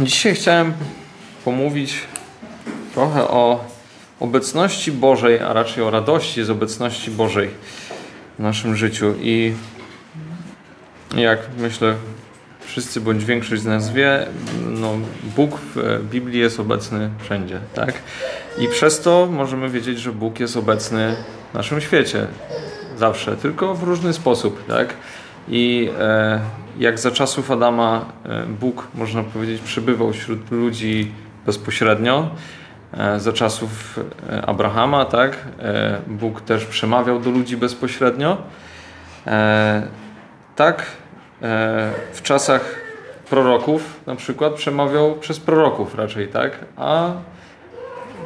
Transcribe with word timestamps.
Dzisiaj 0.00 0.34
chciałem 0.34 0.72
pomówić 1.44 1.94
trochę 2.94 3.28
o 3.28 3.64
obecności 4.20 4.92
Bożej, 4.92 5.38
a 5.38 5.52
raczej 5.52 5.82
o 5.82 5.90
radości 5.90 6.44
z 6.44 6.50
obecności 6.50 7.10
Bożej 7.10 7.50
w 8.38 8.42
naszym 8.42 8.76
życiu. 8.76 9.14
I 9.20 9.52
jak 11.16 11.38
myślę, 11.58 11.94
wszyscy 12.60 13.00
bądź 13.00 13.24
większość 13.24 13.62
z 13.62 13.66
nas 13.66 13.92
wie, 13.92 14.26
no, 14.66 14.92
Bóg 15.36 15.60
w 15.74 16.00
Biblii 16.10 16.40
jest 16.40 16.60
obecny 16.60 17.10
wszędzie, 17.24 17.60
tak? 17.74 17.94
I 18.58 18.68
przez 18.68 19.00
to 19.00 19.28
możemy 19.30 19.70
wiedzieć, 19.70 19.98
że 19.98 20.12
Bóg 20.12 20.40
jest 20.40 20.56
obecny 20.56 21.16
w 21.50 21.54
naszym 21.54 21.80
świecie 21.80 22.26
zawsze, 22.98 23.36
tylko 23.36 23.74
w 23.74 23.82
różny 23.82 24.12
sposób, 24.12 24.66
tak? 24.66 24.94
I 25.48 25.90
e, 26.00 26.40
jak 26.78 26.98
za 26.98 27.10
czasów 27.10 27.50
Adama 27.50 28.04
e, 28.24 28.46
Bóg, 28.46 28.88
można 28.94 29.22
powiedzieć, 29.22 29.62
przybywał 29.62 30.12
wśród 30.12 30.50
ludzi 30.50 31.12
bezpośrednio, 31.46 32.30
e, 32.92 33.20
za 33.20 33.32
czasów 33.32 34.00
Abrahama, 34.46 35.04
tak? 35.04 35.38
Bóg 36.06 36.40
też 36.40 36.64
przemawiał 36.64 37.20
do 37.20 37.30
ludzi 37.30 37.56
bezpośrednio. 37.56 38.36
Tak, 40.56 40.86
w 42.12 42.22
czasach 42.22 42.74
proroków 43.30 44.00
na 44.06 44.16
przykład 44.16 44.52
przemawiał 44.52 45.14
przez 45.14 45.40
proroków 45.40 45.94
raczej, 45.94 46.28
tak? 46.28 46.58
A 46.76 47.10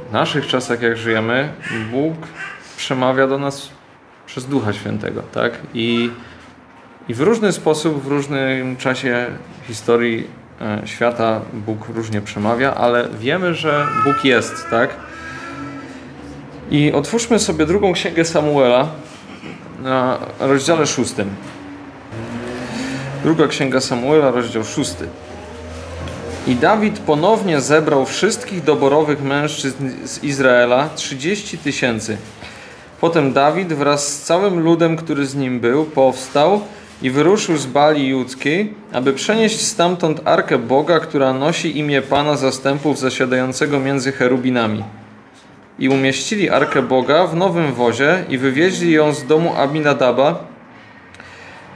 w 0.09 0.13
naszych 0.13 0.47
czasach, 0.47 0.83
jak 0.83 0.97
żyjemy, 0.97 1.49
Bóg 1.91 2.15
przemawia 2.77 3.27
do 3.27 3.39
nas 3.39 3.69
przez 4.27 4.47
Ducha 4.47 4.73
Świętego, 4.73 5.23
tak? 5.33 5.53
I, 5.75 6.11
i 7.09 7.15
w 7.15 7.21
różny 7.21 7.53
sposób, 7.53 8.03
w 8.03 8.07
różnym 8.07 8.77
czasie 8.77 9.27
historii 9.67 10.27
e, 10.61 10.83
świata 10.85 11.41
Bóg 11.53 11.89
różnie 11.95 12.21
przemawia, 12.21 12.75
ale 12.75 13.09
wiemy, 13.21 13.55
że 13.55 13.87
Bóg 14.05 14.25
jest, 14.25 14.67
tak? 14.71 14.91
I 16.71 16.93
otwórzmy 16.93 17.39
sobie 17.39 17.67
drugą 17.67 17.93
księgę 17.93 18.25
Samuela 18.25 18.89
na 19.83 20.19
rozdziale 20.41 20.87
szóstym. 20.87 21.31
Druga 23.23 23.47
księga 23.47 23.81
Samuela, 23.81 24.31
rozdział 24.31 24.65
szósty. 24.65 25.09
I 26.47 26.55
Dawid 26.55 26.99
ponownie 26.99 27.61
zebrał 27.61 28.07
wszystkich 28.07 28.65
doborowych 28.65 29.23
mężczyzn 29.23 29.91
z 30.05 30.25
Izraela, 30.25 30.89
30 30.97 31.59
tysięcy 31.59 32.17
Potem 33.01 33.33
Dawid 33.33 33.73
wraz 33.73 34.09
z 34.09 34.23
całym 34.23 34.61
ludem, 34.61 34.97
który 34.97 35.27
z 35.27 35.35
nim 35.35 35.61
był, 35.61 35.85
powstał 35.85 36.61
i 37.03 37.11
wyruszył 37.11 37.57
z 37.57 37.67
Bali 37.67 38.09
Judzkiej, 38.09 38.75
aby 38.93 39.13
przenieść 39.13 39.61
stamtąd 39.61 40.21
arkę 40.25 40.59
Boga, 40.59 41.01
która 41.01 41.33
nosi 41.33 41.79
imię 41.79 42.03
Pana 42.03 42.37
zastępów 42.37 42.99
zasiadającego 42.99 43.81
między 43.81 44.13
cherubinami. 44.13 44.85
I 45.79 45.89
umieścili 45.89 46.51
arkę 46.51 46.83
Boga 46.83 47.27
w 47.27 47.37
nowym 47.37 47.73
wozie 47.73 48.25
i 48.29 48.39
wywieźli 48.39 48.93
ją 48.93 49.13
z 49.13 49.27
domu 49.27 49.53
Abinadaba, 49.57 50.45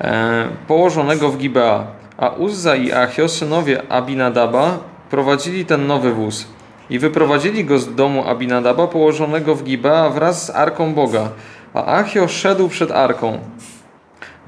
e, 0.01 0.49
położonego 0.67 1.29
w 1.29 1.39
Gibea. 1.39 1.87
A 2.19 2.29
Uzza 2.29 2.77
i 2.77 2.93
Achio, 2.93 3.29
synowie 3.29 3.83
Abinadaba, 3.93 4.79
prowadzili 5.11 5.65
ten 5.67 5.87
nowy 5.87 6.13
wóz. 6.13 6.47
I 6.91 6.99
wyprowadzili 6.99 7.65
go 7.65 7.79
z 7.79 7.95
domu 7.95 8.29
Abinadaba 8.29 8.87
położonego 8.87 9.55
w 9.55 9.65
Gibea 9.65 10.11
wraz 10.11 10.47
z 10.47 10.51
Arką 10.51 10.95
Boga, 10.95 11.29
a 11.75 11.99
Achio 11.99 12.29
szedł 12.29 12.69
przed 12.69 12.91
Arką. 12.91 13.39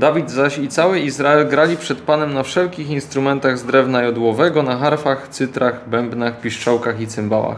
Dawid 0.02 0.30
zaś 0.30 0.58
i 0.58 0.68
cały 0.68 1.00
Izrael 1.00 1.48
grali 1.48 1.76
przed 1.76 2.00
Panem 2.00 2.34
na 2.34 2.42
wszelkich 2.42 2.90
instrumentach 2.90 3.58
z 3.58 3.64
drewna 3.64 4.02
jodłowego, 4.02 4.62
na 4.62 4.76
harfach, 4.76 5.28
cytrach, 5.28 5.88
bębnach, 5.88 6.40
piszczałkach 6.40 7.00
i 7.00 7.06
cymbałach. 7.06 7.56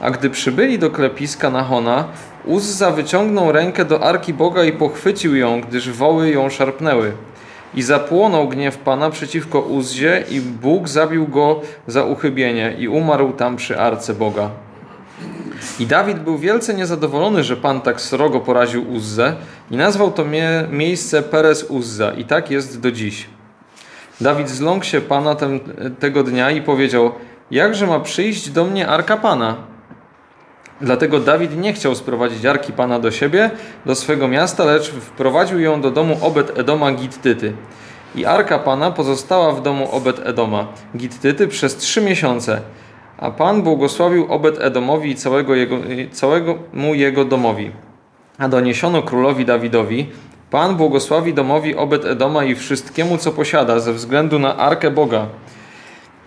A 0.00 0.10
gdy 0.10 0.30
przybyli 0.30 0.78
do 0.78 0.90
klepiska 0.90 1.50
Nahona, 1.50 2.04
Uzza 2.44 2.90
wyciągnął 2.90 3.52
rękę 3.52 3.84
do 3.84 4.02
Arki 4.02 4.34
Boga 4.34 4.64
i 4.64 4.72
pochwycił 4.72 5.36
ją, 5.36 5.60
gdyż 5.60 5.90
woły 5.90 6.30
ją 6.30 6.50
szarpnęły. 6.50 7.12
I 7.74 7.82
zapłonął 7.82 8.48
gniew 8.48 8.78
Pana 8.78 9.10
przeciwko 9.10 9.60
Uzzie 9.60 10.24
i 10.30 10.40
Bóg 10.40 10.88
zabił 10.88 11.28
go 11.28 11.60
za 11.86 12.04
uchybienie 12.04 12.74
i 12.78 12.88
umarł 12.88 13.32
tam 13.32 13.56
przy 13.56 13.80
arce 13.80 14.14
Boga. 14.14 14.50
I 15.78 15.86
Dawid 15.86 16.18
był 16.18 16.38
wielce 16.38 16.74
niezadowolony, 16.74 17.44
że 17.44 17.56
Pan 17.56 17.80
tak 17.80 18.00
srogo 18.00 18.40
poraził 18.40 18.92
Uzzę 18.92 19.36
i 19.70 19.76
nazwał 19.76 20.12
to 20.12 20.24
mie 20.24 20.48
miejsce 20.70 21.22
Perez 21.22 21.64
Uzza 21.64 22.12
i 22.12 22.24
tak 22.24 22.50
jest 22.50 22.80
do 22.80 22.92
dziś. 22.92 23.26
Dawid 24.20 24.48
zląkł 24.48 24.84
się 24.84 25.00
Pana 25.00 25.34
ten, 25.34 25.60
tego 25.98 26.22
dnia 26.22 26.50
i 26.50 26.62
powiedział, 26.62 27.12
jakże 27.50 27.86
ma 27.86 28.00
przyjść 28.00 28.50
do 28.50 28.64
mnie 28.64 28.88
Arka 28.88 29.16
Pana? 29.16 29.56
Dlatego 30.80 31.20
Dawid 31.20 31.56
nie 31.56 31.72
chciał 31.72 31.94
sprowadzić 31.94 32.46
Arki 32.46 32.72
Pana 32.72 32.98
do 32.98 33.10
siebie, 33.10 33.50
do 33.86 33.94
swego 33.94 34.28
miasta, 34.28 34.64
lecz 34.64 34.90
wprowadził 34.90 35.60
ją 35.60 35.80
do 35.80 35.90
domu 35.90 36.14
Obed-Edoma 36.22 36.96
Gittyty. 36.96 37.52
I 38.14 38.24
Arka 38.24 38.58
Pana 38.58 38.90
pozostała 38.90 39.52
w 39.52 39.62
domu 39.62 39.88
Obed-Edoma 39.92 40.64
Gittyty 40.96 41.48
przez 41.48 41.76
trzy 41.76 42.02
miesiące. 42.02 42.60
A 43.18 43.30
Pan 43.30 43.62
błogosławił 43.62 44.26
Obed-Edomowi 44.26 45.06
i 45.06 45.14
całego, 45.14 45.54
jego, 45.54 45.76
całego 46.12 46.58
mu 46.72 46.94
jego 46.94 47.24
domowi. 47.24 47.70
A 48.38 48.48
doniesiono 48.48 49.02
królowi 49.02 49.44
Dawidowi, 49.44 50.06
Pan 50.50 50.76
błogosławi 50.76 51.34
domowi 51.34 51.76
Obed-Edoma 51.76 52.46
i 52.46 52.54
wszystkiemu, 52.54 53.18
co 53.18 53.32
posiada, 53.32 53.80
ze 53.80 53.92
względu 53.92 54.38
na 54.38 54.56
Arkę 54.56 54.90
Boga. 54.90 55.26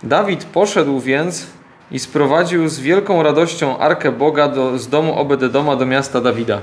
Dawid 0.03 0.43
poszedł 0.43 0.99
więc 0.99 1.47
i 1.91 1.99
sprowadził 1.99 2.67
z 2.67 2.79
wielką 2.79 3.23
radością 3.23 3.77
Arkę 3.77 4.11
Boga 4.11 4.47
do, 4.47 4.79
z 4.79 4.89
domu 4.89 5.15
Obededoma 5.19 5.75
do 5.75 5.85
miasta 5.85 6.21
Dawida. 6.21 6.61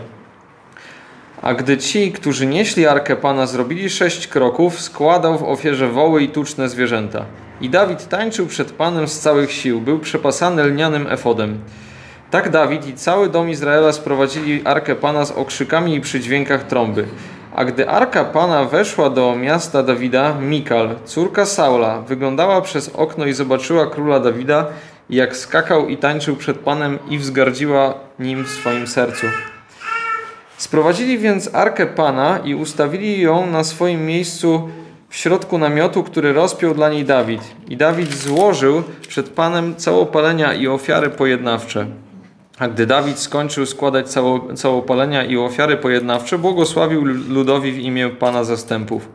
A 1.42 1.54
gdy 1.54 1.78
ci, 1.78 2.12
którzy 2.12 2.46
nieśli 2.46 2.86
Arkę 2.86 3.16
Pana, 3.16 3.46
zrobili 3.46 3.90
sześć 3.90 4.26
kroków, 4.28 4.80
składał 4.80 5.38
w 5.38 5.42
ofierze 5.42 5.88
woły 5.88 6.22
i 6.22 6.28
tuczne 6.28 6.68
zwierzęta. 6.68 7.24
I 7.60 7.70
Dawid 7.70 8.08
tańczył 8.08 8.46
przed 8.46 8.72
Panem 8.72 9.08
z 9.08 9.20
całych 9.20 9.52
sił, 9.52 9.80
był 9.80 9.98
przepasany 9.98 10.64
lnianym 10.64 11.06
efodem. 11.10 11.58
Tak 12.30 12.50
Dawid 12.50 12.86
i 12.86 12.94
cały 12.94 13.28
dom 13.28 13.50
Izraela 13.50 13.92
sprowadzili 13.92 14.62
Arkę 14.64 14.94
Pana 14.94 15.24
z 15.24 15.30
okrzykami 15.30 15.94
i 15.94 16.00
przy 16.00 16.20
dźwiękach 16.20 16.62
trąby. 16.62 17.06
A 17.54 17.64
gdy 17.64 17.88
Arka 17.88 18.24
Pana 18.24 18.64
weszła 18.64 19.10
do 19.10 19.36
miasta 19.36 19.82
Dawida, 19.82 20.34
Mikal, 20.40 20.96
córka 21.04 21.46
Saula, 21.46 22.00
wyglądała 22.00 22.60
przez 22.60 22.88
okno 22.88 23.26
i 23.26 23.32
zobaczyła 23.32 23.86
króla 23.86 24.20
Dawida 24.20 24.66
jak 25.10 25.36
skakał 25.36 25.88
i 25.88 25.96
tańczył 25.96 26.36
przed 26.36 26.58
Panem 26.58 26.98
i 27.10 27.18
wzgardziła 27.18 27.94
nim 28.18 28.44
w 28.44 28.48
swoim 28.48 28.86
sercu. 28.86 29.26
Sprowadzili 30.56 31.18
więc 31.18 31.54
arkę 31.54 31.86
Pana 31.86 32.38
i 32.44 32.54
ustawili 32.54 33.20
ją 33.20 33.46
na 33.46 33.64
swoim 33.64 34.06
miejscu 34.06 34.68
w 35.08 35.16
środku 35.16 35.58
namiotu, 35.58 36.02
który 36.02 36.32
rozpiął 36.32 36.74
dla 36.74 36.88
niej 36.88 37.04
Dawid. 37.04 37.42
I 37.68 37.76
Dawid 37.76 38.14
złożył 38.14 38.82
przed 39.08 39.28
Panem 39.28 39.76
całopalenia 39.76 40.54
i 40.54 40.68
ofiary 40.68 41.10
pojednawcze. 41.10 41.86
A 42.58 42.68
gdy 42.68 42.86
Dawid 42.86 43.18
skończył 43.18 43.66
składać 43.66 44.08
cało, 44.08 44.54
całopalenia 44.54 45.24
i 45.24 45.36
ofiary 45.36 45.76
pojednawcze, 45.76 46.38
błogosławił 46.38 47.04
ludowi 47.04 47.72
w 47.72 47.78
imię 47.78 48.08
Pana 48.08 48.44
zastępów 48.44 49.08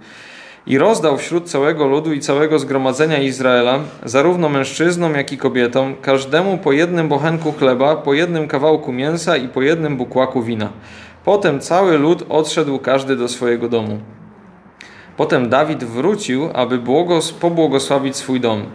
i 0.68 0.78
rozdał 0.78 1.18
wśród 1.18 1.50
całego 1.50 1.88
ludu 1.88 2.14
i 2.14 2.20
całego 2.20 2.60
zgromadzenia 2.60 3.18
Izraela, 3.18 3.80
zarówno 4.06 4.50
mężczyznom, 4.50 5.16
jak 5.16 5.32
i 5.32 5.38
kobietom, 5.38 5.96
każdemu 6.02 6.58
po 6.58 6.72
jednym 6.72 7.10
bochenku 7.10 7.52
chleba, 7.52 7.96
po 7.96 8.14
jednym 8.14 8.48
kawałku 8.48 8.92
mięsa 8.92 9.38
i 9.38 9.48
po 9.48 9.62
jednym 9.62 9.98
bukłaku 9.98 10.44
wina. 10.44 10.70
Potem 11.26 11.60
cały 11.60 11.98
lud 11.98 12.26
odszedł 12.30 12.80
każdy 12.80 13.16
do 13.16 13.28
swojego 13.28 13.70
domu. 13.70 14.00
Potem 15.18 15.50
Dawid 15.50 15.84
wrócił, 15.84 16.50
aby 16.54 16.78
błogos, 16.78 17.32
pobłogosławić 17.32 18.16
swój 18.16 18.40
dom. 18.40 18.66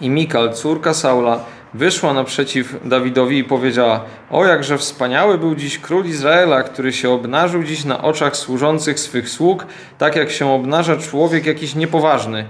I 0.00 0.10
Mikal, 0.10 0.52
córka 0.52 0.94
Saula, 0.94 1.44
wyszła 1.74 2.12
naprzeciw 2.12 2.76
Dawidowi 2.84 3.38
i 3.38 3.44
powiedziała: 3.44 4.04
O, 4.30 4.44
jakże 4.44 4.78
wspaniały 4.78 5.38
był 5.38 5.54
dziś 5.54 5.78
król 5.78 6.06
Izraela, 6.06 6.62
który 6.62 6.92
się 6.92 7.10
obnażył 7.10 7.64
dziś 7.64 7.84
na 7.84 8.02
oczach 8.02 8.36
służących 8.36 9.00
swych 9.00 9.28
sług, 9.28 9.66
tak 9.98 10.16
jak 10.16 10.30
się 10.30 10.52
obnaża 10.52 10.96
człowiek 10.96 11.46
jakiś 11.46 11.74
niepoważny. 11.74 12.44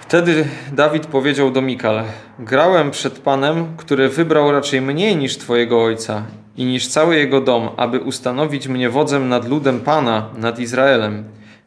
Wtedy 0.00 0.44
Dawid 0.72 1.06
powiedział 1.06 1.50
do 1.50 1.62
Mikal: 1.62 2.04
Grałem 2.38 2.90
przed 2.90 3.18
Panem, 3.18 3.76
który 3.76 4.08
wybrał 4.08 4.52
raczej 4.52 4.80
mniej 4.80 5.16
niż 5.16 5.38
Twojego 5.38 5.82
ojca 5.82 6.22
i 6.56 6.64
niż 6.64 6.88
cały 6.88 7.16
jego 7.16 7.40
dom, 7.40 7.68
aby 7.76 8.00
ustanowić 8.00 8.68
mnie 8.68 8.90
wodzem 8.90 9.28
nad 9.28 9.48
ludem 9.48 9.80
Pana, 9.80 10.28
nad 10.38 10.58
Izraelem. 10.58 11.24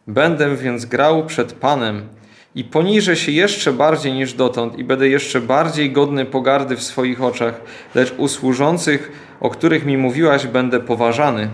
Będę 0.07 0.55
więc 0.55 0.85
grał 0.85 1.25
przed 1.25 1.53
Panem 1.53 2.18
i 2.55 2.63
poniżę 2.63 3.15
się 3.15 3.31
jeszcze 3.31 3.73
bardziej 3.73 4.13
niż 4.13 4.33
dotąd 4.33 4.79
i 4.79 4.83
będę 4.83 5.09
jeszcze 5.09 5.41
bardziej 5.41 5.91
godny 5.91 6.25
pogardy 6.25 6.75
w 6.75 6.83
swoich 6.83 7.23
oczach, 7.23 7.61
lecz 7.95 8.13
u 8.17 8.27
służących, 8.27 9.11
o 9.39 9.49
których 9.49 9.85
mi 9.85 9.97
mówiłaś, 9.97 10.47
będę 10.47 10.79
poważany. 10.79 11.49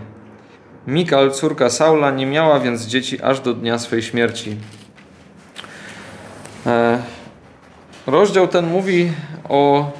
Mikal, 0.87 1.31
córka 1.31 1.69
Saula, 1.69 2.11
nie 2.11 2.25
miała 2.25 2.59
więc 2.59 2.85
dzieci 2.85 3.21
aż 3.21 3.39
do 3.39 3.53
dnia 3.53 3.79
swej 3.79 4.01
śmierci. 4.01 4.57
E, 6.65 7.03
rozdział 8.07 8.47
ten 8.47 8.67
mówi 8.67 9.11
o 9.49 9.91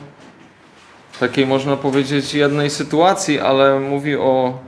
takiej, 1.19 1.47
można 1.47 1.77
powiedzieć, 1.77 2.33
jednej 2.33 2.69
sytuacji, 2.69 3.39
ale 3.39 3.79
mówi 3.79 4.15
o 4.15 4.59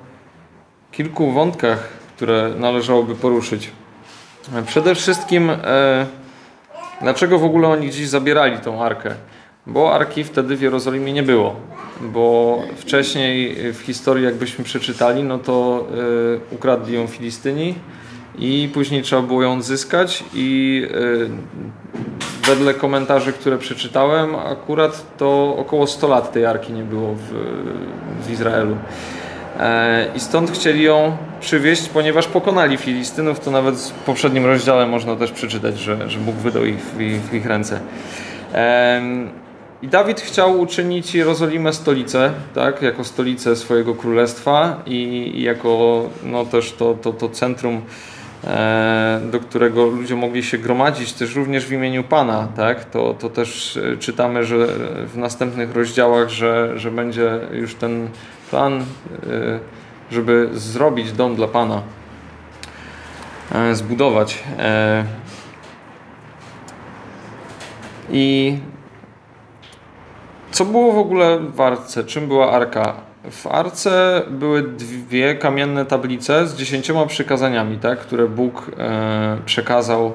kilku 0.91 1.31
wątkach, 1.31 1.89
które 2.15 2.51
należałoby 2.57 3.15
poruszyć. 3.15 3.71
Przede 4.67 4.95
wszystkim, 4.95 5.49
e, 5.49 6.05
dlaczego 7.01 7.39
w 7.39 7.43
ogóle 7.43 7.67
oni 7.67 7.91
dziś 7.91 8.07
zabierali 8.07 8.57
tą 8.57 8.83
arkę? 8.83 9.11
Bo 9.65 9.93
arki 9.95 10.23
wtedy 10.23 10.55
w 10.55 10.61
Jerozolimie 10.61 11.13
nie 11.13 11.23
było. 11.23 11.55
Bo 12.01 12.59
wcześniej 12.77 13.55
w 13.73 13.79
historii, 13.79 14.25
jakbyśmy 14.25 14.63
przeczytali, 14.63 15.23
no 15.23 15.37
to 15.39 15.87
e, 16.51 16.55
ukradli 16.55 16.95
ją 16.95 17.07
Filistyni 17.07 17.75
i 18.37 18.69
później 18.73 19.01
trzeba 19.01 19.21
było 19.21 19.43
ją 19.43 19.53
odzyskać 19.53 20.23
i 20.33 20.81
e, 22.45 22.47
wedle 22.47 22.73
komentarzy, 22.73 23.33
które 23.33 23.57
przeczytałem, 23.57 24.35
akurat 24.35 25.17
to 25.17 25.55
około 25.57 25.87
100 25.87 26.07
lat 26.07 26.31
tej 26.31 26.45
arki 26.45 26.73
nie 26.73 26.83
było 26.83 27.13
w, 27.13 27.33
w 28.27 28.31
Izraelu. 28.31 28.77
I 30.15 30.19
stąd 30.19 30.51
chcieli 30.51 30.83
ją 30.83 31.17
przywieźć, 31.39 31.89
ponieważ 31.89 32.27
pokonali 32.27 32.77
Filistynów. 32.77 33.39
To 33.39 33.51
nawet 33.51 33.75
w 33.75 33.91
poprzednim 33.91 34.45
rozdziale 34.45 34.87
można 34.87 35.15
też 35.15 35.31
przeczytać, 35.31 35.79
że, 35.79 36.09
że 36.09 36.19
Bóg 36.19 36.35
wydał 36.35 36.65
ich 36.65 36.79
w, 36.79 37.01
ich 37.01 37.21
w 37.21 37.33
ich 37.33 37.45
ręce. 37.45 37.79
I 39.81 39.87
Dawid 39.87 40.21
chciał 40.21 40.59
uczynić 40.59 41.15
Jerozolimę 41.15 41.73
stolicę, 41.73 42.31
tak, 42.55 42.81
jako 42.81 43.03
stolicę 43.03 43.55
swojego 43.55 43.95
królestwa 43.95 44.81
i, 44.85 45.31
i 45.35 45.41
jako 45.41 46.03
no, 46.23 46.45
też 46.45 46.71
to, 46.71 46.93
to, 46.93 47.13
to 47.13 47.29
centrum, 47.29 47.81
e, 48.43 49.21
do 49.31 49.39
którego 49.39 49.85
ludzie 49.85 50.15
mogli 50.15 50.43
się 50.43 50.57
gromadzić, 50.57 51.13
też 51.13 51.35
również 51.35 51.65
w 51.65 51.71
imieniu 51.71 52.03
Pana. 52.03 52.47
Tak? 52.55 52.85
To, 52.85 53.15
to 53.19 53.29
też 53.29 53.77
e, 53.77 53.97
czytamy, 53.97 54.43
że 54.43 54.67
w 55.07 55.17
następnych 55.17 55.75
rozdziałach, 55.75 56.29
że, 56.29 56.79
że 56.79 56.91
będzie 56.91 57.39
już 57.51 57.75
ten 57.75 58.09
plan, 58.49 58.73
e, 58.79 59.59
żeby 60.11 60.49
zrobić 60.53 61.11
dom 61.11 61.35
dla 61.35 61.47
Pana, 61.47 61.81
e, 63.51 63.75
zbudować. 63.75 64.43
E, 64.59 65.05
I 68.09 68.57
co 70.51 70.65
było 70.65 70.93
w 70.93 70.97
ogóle 70.97 71.39
w 71.39 71.61
arce? 71.61 72.03
Czym 72.03 72.27
była 72.27 72.51
arka? 72.51 72.93
W 73.31 73.47
arce 73.47 74.21
były 74.29 74.63
dwie 74.63 75.35
kamienne 75.35 75.85
tablice 75.85 76.47
z 76.47 76.55
dziesięcioma 76.55 77.05
przykazaniami, 77.05 77.77
tak, 77.77 77.99
które 77.99 78.27
Bóg 78.27 78.71
e, 78.77 79.37
przekazał 79.45 80.13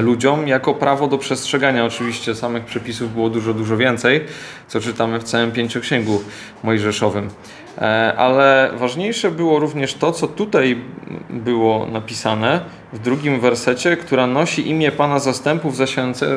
ludziom 0.00 0.48
jako 0.48 0.74
prawo 0.74 1.06
do 1.06 1.18
przestrzegania. 1.18 1.84
Oczywiście 1.84 2.34
samych 2.34 2.64
przepisów 2.64 3.14
było 3.14 3.30
dużo, 3.30 3.54
dużo 3.54 3.76
więcej, 3.76 4.24
co 4.68 4.80
czytamy 4.80 5.18
w 5.18 5.24
całym 5.24 5.52
pięcioksięgu 5.52 6.20
mojżeszowym. 6.62 7.30
E, 7.78 8.14
ale 8.16 8.70
ważniejsze 8.76 9.30
było 9.30 9.58
również 9.58 9.94
to, 9.94 10.12
co 10.12 10.28
tutaj 10.28 10.78
było 11.30 11.86
napisane 11.86 12.60
w 12.92 12.98
drugim 12.98 13.40
wersecie, 13.40 13.96
która 13.96 14.26
nosi 14.26 14.70
imię 14.70 14.92
Pana 14.92 15.18
Zastępów 15.18 15.76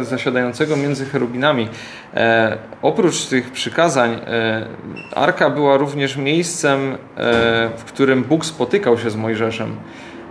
zasiadającego 0.01 0.77
między 0.77 1.05
cherubinami. 1.05 1.69
E, 2.13 2.57
oprócz 2.81 3.25
tych 3.25 3.51
przykazań, 3.51 4.11
e, 4.11 4.67
Arka 5.15 5.49
była 5.49 5.77
również 5.77 6.17
miejscem, 6.17 6.93
e, 6.93 6.97
w 7.77 7.83
którym 7.83 8.23
Bóg 8.23 8.45
spotykał 8.45 8.97
się 8.97 9.09
z 9.09 9.15
Mojżeszem. 9.15 9.75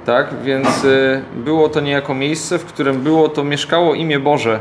Tak, 0.06 0.42
więc 0.42 0.84
e, 0.84 1.22
było 1.36 1.68
to 1.68 1.80
niejako 1.80 2.14
miejsce, 2.14 2.58
w 2.58 2.64
którym 2.64 3.00
było 3.00 3.28
to 3.28 3.44
mieszkało 3.44 3.94
imię 3.94 4.18
Boże 4.18 4.60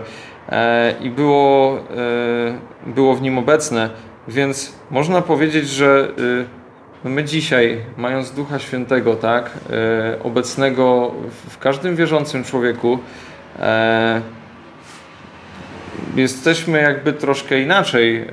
e, 0.50 0.94
i 1.02 1.10
było, 1.10 1.78
było 2.86 3.16
w 3.16 3.22
nim 3.22 3.38
obecne. 3.38 3.90
Więc 4.28 4.74
można 4.92 5.22
powiedzieć, 5.22 5.70
że 5.70 6.08
y, 7.06 7.10
my 7.10 7.24
dzisiaj, 7.24 7.82
mając 7.98 8.32
Ducha 8.32 8.60
Świętego, 8.60 9.16
tak, 9.16 9.52
y, 10.16 10.24
obecnego 10.24 11.12
w 11.50 11.58
każdym 11.58 11.96
wierzącym 11.96 12.44
człowieku, 12.44 13.00
e, 13.60 14.22
jesteśmy 16.16 16.82
jakby 16.82 17.14
troszkę 17.14 17.62
inaczej. 17.62 18.26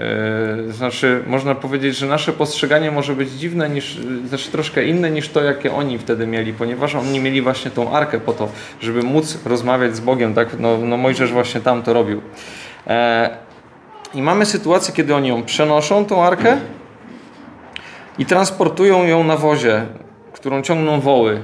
E, 0.69 0.73
znaczy, 0.73 1.23
można 1.27 1.55
powiedzieć, 1.55 1.97
że 1.97 2.07
nasze 2.07 2.33
postrzeganie 2.33 2.91
może 2.91 3.15
być 3.15 3.31
dziwne, 3.31 3.69
niż, 3.69 3.99
znaczy 4.29 4.51
troszkę 4.51 4.85
inne 4.85 5.11
niż 5.11 5.29
to, 5.29 5.43
jakie 5.43 5.73
oni 5.73 5.99
wtedy 5.99 6.27
mieli, 6.27 6.53
ponieważ 6.53 6.95
oni 6.95 7.21
mieli 7.21 7.43
właśnie 7.43 7.71
tą 7.71 7.93
arkę 7.93 8.21
po 8.21 8.33
to, 8.33 8.49
żeby 8.81 9.03
móc 9.03 9.39
rozmawiać 9.45 9.97
z 9.97 10.01
Bogiem. 10.01 10.35
Tak? 10.35 10.49
No, 10.59 10.79
no 10.79 10.97
Mojżesz 10.97 11.33
właśnie 11.33 11.61
tam 11.61 11.83
to 11.83 11.93
robił. 11.93 12.21
E, 12.87 13.31
i 14.15 14.23
mamy 14.23 14.47
sytuację, 14.47 14.95
kiedy 14.95 15.15
oni 15.15 15.29
ją 15.29 15.43
przenoszą, 15.43 16.05
tą 16.05 16.25
arkę, 16.25 16.57
i 18.19 18.27
transportują 18.27 19.05
ją 19.05 19.25
na 19.25 19.37
wozie, 19.37 19.87
którą 20.33 20.63
ciągną 20.63 21.01
woły. 21.01 21.43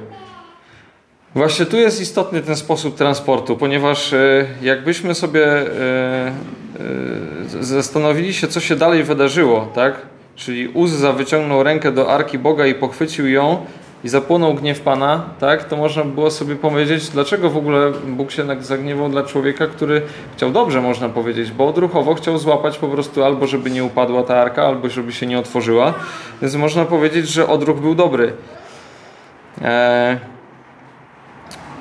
Właśnie 1.37 1.67
tu 1.67 1.77
jest 1.77 2.01
istotny 2.01 2.43
ten 2.43 2.57
sposób 2.57 2.97
transportu, 2.97 3.57
ponieważ 3.57 4.13
e, 4.13 4.47
jakbyśmy 4.63 5.15
sobie 5.15 5.47
e, 5.47 5.67
e, 7.61 7.65
zastanowili 7.65 8.35
się, 8.35 8.49
co 8.49 8.61
się 8.61 8.77
dalej 8.77 9.05
wydarzyło, 9.05 9.69
tak? 9.75 9.95
Czyli 10.37 10.69
Uzza 10.69 11.13
wyciągnął 11.13 11.63
rękę 11.63 11.93
do 11.93 12.13
arki 12.13 12.39
Boga 12.39 12.67
i 12.67 12.75
pochwycił 12.75 13.29
ją, 13.29 13.67
i 14.05 14.09
zapłonął 14.09 14.55
gniew 14.55 14.81
Pana, 14.81 15.25
tak, 15.39 15.65
to 15.65 15.77
można 15.77 16.05
było 16.05 16.31
sobie 16.31 16.57
powiedzieć, 16.57 17.09
dlaczego 17.09 17.51
w 17.51 17.57
ogóle 17.57 17.93
Bóg 18.07 18.31
się 18.31 18.47
tak 18.47 18.65
zagniewał 18.65 19.09
dla 19.09 19.23
człowieka, 19.23 19.67
który 19.67 20.03
chciał 20.37 20.51
dobrze, 20.51 20.81
można 20.81 21.09
powiedzieć, 21.09 21.51
bo 21.51 21.69
odruchowo 21.69 22.15
chciał 22.15 22.39
złapać 22.39 22.79
po 22.79 22.89
prostu 22.89 23.25
albo 23.25 23.47
żeby 23.47 23.71
nie 23.71 23.85
upadła 23.85 24.23
ta 24.23 24.37
arka, 24.37 24.67
albo 24.67 24.89
żeby 24.89 25.13
się 25.13 25.27
nie 25.27 25.39
otworzyła. 25.39 25.95
Więc 26.43 26.55
można 26.55 26.85
powiedzieć, 26.85 27.29
że 27.29 27.49
odruch 27.49 27.81
był 27.81 27.95
dobry. 27.95 28.33
E, 29.63 30.36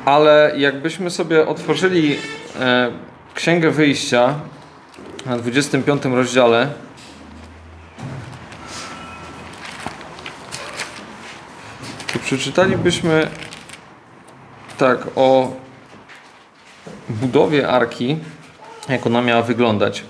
ale 0.06 0.54
jakbyśmy 0.58 1.10
sobie 1.10 1.48
otworzyli 1.48 2.18
e, 2.60 2.92
Księgę 3.36 3.72
Wyjścia 3.72 4.40
na 5.26 5.38
25 5.38 6.06
rozdziale, 6.06 6.68
przeczytalibyśmy 12.26 13.28
tak 14.78 15.08
o 15.16 15.52
budowie 17.10 17.68
arki, 17.70 18.18
jak 18.90 19.08
ona 19.08 19.22
miała 19.22 19.42
wyglądać. 19.42 20.04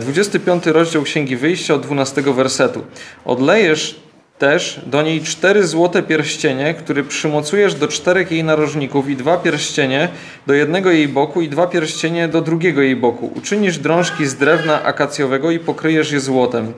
25 0.00 0.66
e, 0.66 0.72
rozdział 0.72 1.02
Księgi 1.02 1.36
Wyjścia 1.36 1.74
od 1.74 1.82
12 1.82 2.22
wersetu. 2.22 2.84
Odlejesz 3.24 4.00
też 4.42 4.80
do 4.86 5.02
niej 5.02 5.20
cztery 5.20 5.66
złote 5.66 6.02
pierścienie, 6.02 6.74
które 6.74 7.02
przymocujesz 7.02 7.74
do 7.74 7.88
czterech 7.88 8.30
jej 8.30 8.44
narożników 8.44 9.08
i 9.08 9.16
dwa 9.16 9.36
pierścienie 9.36 10.08
do 10.46 10.54
jednego 10.54 10.90
jej 10.90 11.08
boku 11.08 11.42
i 11.42 11.48
dwa 11.48 11.66
pierścienie 11.66 12.28
do 12.28 12.40
drugiego 12.40 12.82
jej 12.82 12.96
boku. 12.96 13.30
Uczynisz 13.36 13.78
drążki 13.78 14.26
z 14.26 14.34
drewna 14.34 14.82
akacjowego 14.82 15.50
i 15.50 15.58
pokryjesz 15.58 16.12
je 16.12 16.20
złotem. 16.20 16.72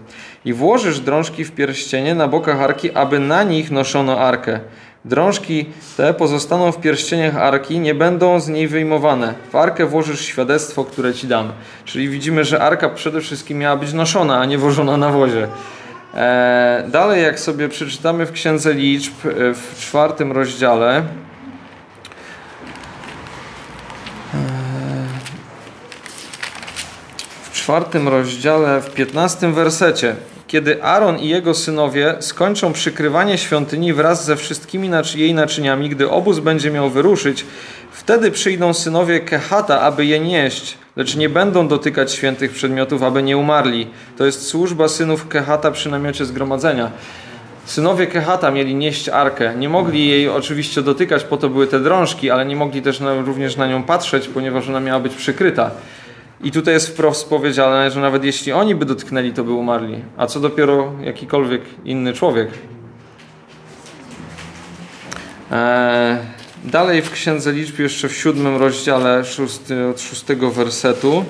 I 0.44 0.52
włożysz 0.52 1.00
drążki 1.00 1.44
w 1.44 1.52
pierścienie 1.52 2.14
na 2.14 2.28
bokach 2.28 2.60
arki, 2.60 2.92
aby 2.92 3.18
na 3.18 3.42
nich 3.42 3.70
noszono 3.70 4.20
arkę. 4.20 4.60
Drążki 5.04 5.66
te 5.96 6.14
pozostaną 6.14 6.72
w 6.72 6.80
pierścieniach 6.80 7.36
arki, 7.36 7.80
nie 7.80 7.94
będą 7.94 8.40
z 8.40 8.48
niej 8.48 8.68
wyjmowane. 8.68 9.34
W 9.52 9.56
arkę 9.56 9.86
włożysz 9.86 10.20
świadectwo, 10.20 10.84
które 10.84 11.14
ci 11.14 11.26
dam. 11.26 11.52
Czyli 11.84 12.08
widzimy, 12.08 12.44
że 12.44 12.60
arka 12.60 12.88
przede 12.88 13.20
wszystkim 13.20 13.58
miała 13.58 13.76
być 13.76 13.92
noszona, 13.92 14.38
a 14.38 14.44
nie 14.44 14.58
wożona 14.58 14.96
na 14.96 15.10
wozie. 15.10 15.48
E, 16.14 16.84
dalej, 16.88 17.22
jak 17.22 17.40
sobie 17.40 17.68
przeczytamy 17.68 18.26
w 18.26 18.32
Księdze 18.32 18.74
Liczb 18.74 19.12
e, 19.26 19.54
w 19.54 19.74
czwartym 19.78 20.32
rozdziale, 20.32 20.96
e, 20.96 21.04
w 27.42 27.52
czwartym 27.52 28.08
rozdziale, 28.08 28.80
w 28.80 28.94
piętnastym 28.94 29.54
wersecie, 29.54 30.16
kiedy 30.54 30.82
Aaron 30.82 31.18
i 31.18 31.28
jego 31.28 31.54
synowie 31.54 32.14
skończą 32.20 32.72
przykrywanie 32.72 33.38
świątyni 33.38 33.92
wraz 33.92 34.24
ze 34.24 34.36
wszystkimi 34.36 34.90
jej 35.14 35.34
naczyniami, 35.34 35.88
gdy 35.88 36.10
obóz 36.10 36.38
będzie 36.38 36.70
miał 36.70 36.90
wyruszyć, 36.90 37.46
wtedy 37.92 38.30
przyjdą 38.30 38.74
synowie 38.74 39.20
Kehata, 39.20 39.80
aby 39.80 40.06
je 40.06 40.20
nieść 40.20 40.78
lecz 40.96 41.16
nie 41.16 41.28
będą 41.28 41.68
dotykać 41.68 42.12
świętych 42.12 42.50
przedmiotów, 42.50 43.02
aby 43.02 43.22
nie 43.22 43.36
umarli. 43.36 43.86
To 44.18 44.26
jest 44.26 44.46
służba 44.46 44.88
synów 44.88 45.28
Kehata 45.28 45.70
przy 45.70 45.88
namiocie 45.88 46.24
zgromadzenia. 46.24 46.90
Synowie 47.64 48.06
Kehata 48.06 48.50
mieli 48.50 48.74
nieść 48.74 49.08
arkę. 49.08 49.54
Nie 49.56 49.68
mogli 49.68 50.08
jej 50.08 50.28
oczywiście 50.28 50.82
dotykać, 50.82 51.24
po 51.24 51.36
to 51.36 51.48
były 51.48 51.66
te 51.66 51.80
drążki, 51.80 52.30
ale 52.30 52.46
nie 52.46 52.56
mogli 52.56 52.82
też 52.82 53.00
na, 53.00 53.14
również 53.14 53.56
na 53.56 53.66
nią 53.66 53.82
patrzeć, 53.82 54.28
ponieważ 54.28 54.68
ona 54.68 54.80
miała 54.80 55.00
być 55.00 55.14
przykryta. 55.14 55.70
I 56.44 56.50
tutaj 56.50 56.74
jest 56.74 56.88
wprost 56.88 57.28
powiedziane, 57.28 57.90
że 57.90 58.00
nawet 58.00 58.24
jeśli 58.24 58.52
oni 58.52 58.74
by 58.74 58.84
dotknęli, 58.84 59.32
to 59.32 59.44
by 59.44 59.52
umarli. 59.52 60.04
A 60.16 60.26
co 60.26 60.40
dopiero 60.40 60.92
jakikolwiek 61.02 61.62
inny 61.84 62.12
człowiek. 62.12 62.48
Eee, 65.50 66.16
Dalej 66.64 67.02
w 67.02 67.10
Księdze 67.10 67.52
Liczb, 67.52 67.78
jeszcze 67.78 68.08
w 68.08 68.16
siódmym 68.16 68.56
rozdziale, 68.56 69.24
szósty, 69.24 69.86
od 69.86 70.00
szóstego 70.00 70.50
wersetu. 70.50 71.24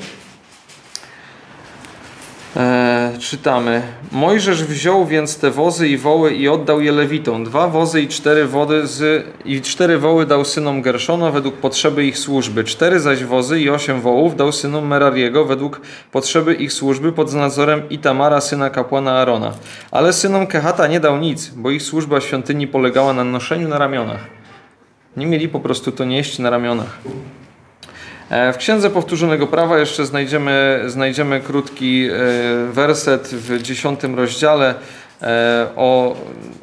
Czytamy. 3.24 3.82
Mojżesz 4.12 4.64
wziął 4.64 5.06
więc 5.06 5.38
te 5.38 5.50
wozy 5.50 5.88
i 5.88 5.96
woły 5.96 6.34
i 6.34 6.48
oddał 6.48 6.80
je 6.80 6.92
Lewitom. 6.92 7.44
Dwa 7.44 7.68
wozy 7.68 8.00
i 8.00 8.08
cztery 8.08 8.46
wody 8.46 8.86
z, 8.86 9.26
i 9.44 9.60
cztery 9.60 9.98
woły 9.98 10.26
dał 10.26 10.44
synom 10.44 10.82
Gerszona 10.82 11.30
według 11.30 11.54
potrzeby 11.54 12.04
ich 12.04 12.18
służby. 12.18 12.64
Cztery 12.64 13.00
zaś 13.00 13.24
wozy 13.24 13.60
i 13.60 13.70
osiem 13.70 14.00
wołów 14.00 14.36
dał 14.36 14.52
synom 14.52 14.86
Merariego 14.86 15.44
według 15.44 15.80
potrzeby 16.12 16.54
ich 16.54 16.72
służby 16.72 17.12
pod 17.12 17.32
nadzorem 17.32 17.88
Itamara, 17.88 18.40
syna 18.40 18.70
kapłana 18.70 19.12
Arona. 19.12 19.52
Ale 19.90 20.12
synom 20.12 20.46
Kehata 20.46 20.86
nie 20.86 21.00
dał 21.00 21.18
nic, 21.18 21.48
bo 21.48 21.70
ich 21.70 21.82
służba 21.82 22.20
świątyni 22.20 22.66
polegała 22.66 23.12
na 23.12 23.24
noszeniu 23.24 23.68
na 23.68 23.78
ramionach. 23.78 24.24
Nie 25.16 25.26
mieli 25.26 25.48
po 25.48 25.60
prostu 25.60 25.92
to 25.92 26.04
nieść 26.04 26.38
na 26.38 26.50
ramionach. 26.50 26.98
E, 28.30 28.52
w 28.52 28.56
Księdze 28.56 28.90
Powtórzonego 28.90 29.46
Prawa 29.46 29.78
jeszcze 29.78 30.06
znajdziemy, 30.06 30.82
znajdziemy 30.86 31.40
krótki 31.40 32.08
e, 32.08 32.12
werset 32.72 33.28
w 33.28 33.62
dziesiątym 33.62 34.14
rozdziale, 34.14 34.74
e, 35.22 35.66
o, 35.76 36.16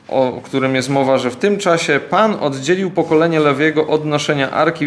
o 0.08 0.42
którym 0.44 0.76
jest 0.76 0.90
mowa, 0.90 1.18
że 1.18 1.32
w 1.32 1.36
tym 1.36 1.58
czasie 1.58 2.00
Pan 2.10 2.36
oddzielił 2.40 2.92
pokolenie 2.92 3.40
Lewiego 3.40 3.88
od 3.88 4.06
noszenia 4.06 4.52
arki, 4.52 4.86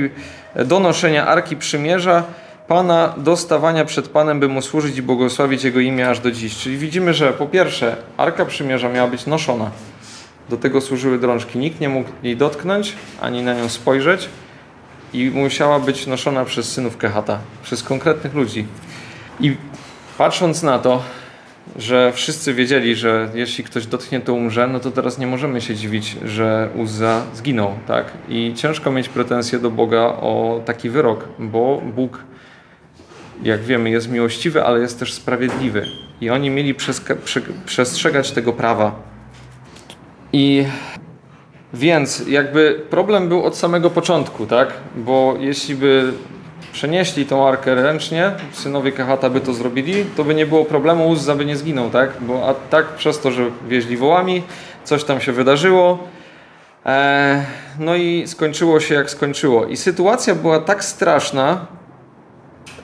do 0.64 0.80
noszenia 0.80 1.26
Arki 1.26 1.56
Przymierza, 1.56 2.22
Pana 2.68 3.14
do 3.16 3.36
stawania 3.36 3.84
przed 3.84 4.08
Panem, 4.08 4.40
by 4.40 4.48
Mu 4.48 4.62
służyć 4.62 4.96
i 4.96 5.02
błogosławić 5.02 5.64
Jego 5.64 5.80
imię 5.80 6.10
aż 6.10 6.20
do 6.20 6.30
dziś. 6.30 6.56
Czyli 6.56 6.76
widzimy, 6.76 7.14
że 7.14 7.32
po 7.32 7.46
pierwsze 7.46 7.96
Arka 8.16 8.44
Przymierza 8.44 8.88
miała 8.88 9.08
być 9.08 9.26
noszona. 9.26 9.70
Do 10.48 10.56
tego 10.56 10.80
służyły 10.80 11.18
drążki. 11.18 11.58
Nikt 11.58 11.80
nie 11.80 11.88
mógł 11.88 12.08
jej 12.22 12.36
dotknąć, 12.36 12.92
ani 13.20 13.42
na 13.42 13.54
nią 13.54 13.68
spojrzeć 13.68 14.28
i 15.14 15.30
musiała 15.30 15.80
być 15.80 16.06
noszona 16.06 16.44
przez 16.44 16.72
synów 16.72 16.96
Kehata, 16.96 17.38
przez 17.62 17.82
konkretnych 17.82 18.34
ludzi. 18.34 18.66
I 19.40 19.56
patrząc 20.18 20.62
na 20.62 20.78
to, 20.78 21.02
że 21.76 22.12
wszyscy 22.12 22.54
wiedzieli, 22.54 22.96
że 22.96 23.30
jeśli 23.34 23.64
ktoś 23.64 23.86
dotknie, 23.86 24.20
to 24.20 24.34
umrze, 24.34 24.68
no 24.68 24.80
to 24.80 24.90
teraz 24.90 25.18
nie 25.18 25.26
możemy 25.26 25.60
się 25.60 25.74
dziwić, 25.74 26.16
że 26.24 26.68
Uzza 26.76 27.22
zginął, 27.34 27.74
tak? 27.86 28.12
I 28.28 28.52
ciężko 28.56 28.90
mieć 28.90 29.08
pretensje 29.08 29.58
do 29.58 29.70
Boga 29.70 30.00
o 30.00 30.60
taki 30.64 30.90
wyrok, 30.90 31.28
bo 31.38 31.82
Bóg, 31.94 32.24
jak 33.42 33.62
wiemy, 33.62 33.90
jest 33.90 34.10
miłościwy, 34.10 34.64
ale 34.64 34.80
jest 34.80 34.98
też 34.98 35.12
sprawiedliwy. 35.12 35.86
I 36.20 36.30
oni 36.30 36.50
mieli 36.50 36.74
przestrzegać 37.66 38.30
tego 38.32 38.52
prawa. 38.52 39.02
I 40.32 40.64
więc 41.74 42.28
jakby 42.28 42.82
problem 42.90 43.28
był 43.28 43.44
od 43.44 43.56
samego 43.56 43.90
początku, 43.90 44.46
tak? 44.46 44.72
Bo 44.96 45.34
jeśli 45.38 45.74
by 45.74 46.12
przenieśli 46.72 47.26
tą 47.26 47.48
arkę 47.48 47.74
ręcznie, 47.74 48.32
synowie 48.52 48.92
Kahata 48.92 49.30
by 49.30 49.40
to 49.40 49.54
zrobili, 49.54 50.04
to 50.16 50.24
by 50.24 50.34
nie 50.34 50.46
było 50.46 50.64
problemu, 50.64 51.08
Uzza 51.08 51.34
by 51.34 51.44
nie 51.44 51.56
zginął, 51.56 51.90
tak? 51.90 52.10
Bo 52.20 52.48
a 52.48 52.54
tak 52.54 52.86
przez 52.86 53.20
to, 53.20 53.30
że 53.30 53.50
wieźli 53.68 53.96
wołami, 53.96 54.42
coś 54.84 55.04
tam 55.04 55.20
się 55.20 55.32
wydarzyło, 55.32 55.98
e, 56.86 57.44
no 57.78 57.94
i 57.94 58.24
skończyło 58.26 58.80
się 58.80 58.94
jak 58.94 59.10
skończyło. 59.10 59.66
I 59.66 59.76
sytuacja 59.76 60.34
była 60.34 60.60
tak 60.60 60.84
straszna, 60.84 61.66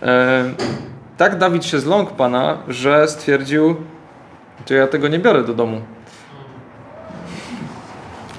e, 0.03 0.45
tak 1.17 1.39
Dawid 1.39 1.65
się 1.65 1.79
zląkł 1.79 2.15
Pana, 2.15 2.59
że 2.69 3.09
stwierdził, 3.09 3.77
że 4.69 4.75
ja 4.75 4.87
tego 4.87 5.09
nie 5.09 5.19
biorę 5.19 5.45
do 5.45 5.55
domu. 5.55 5.81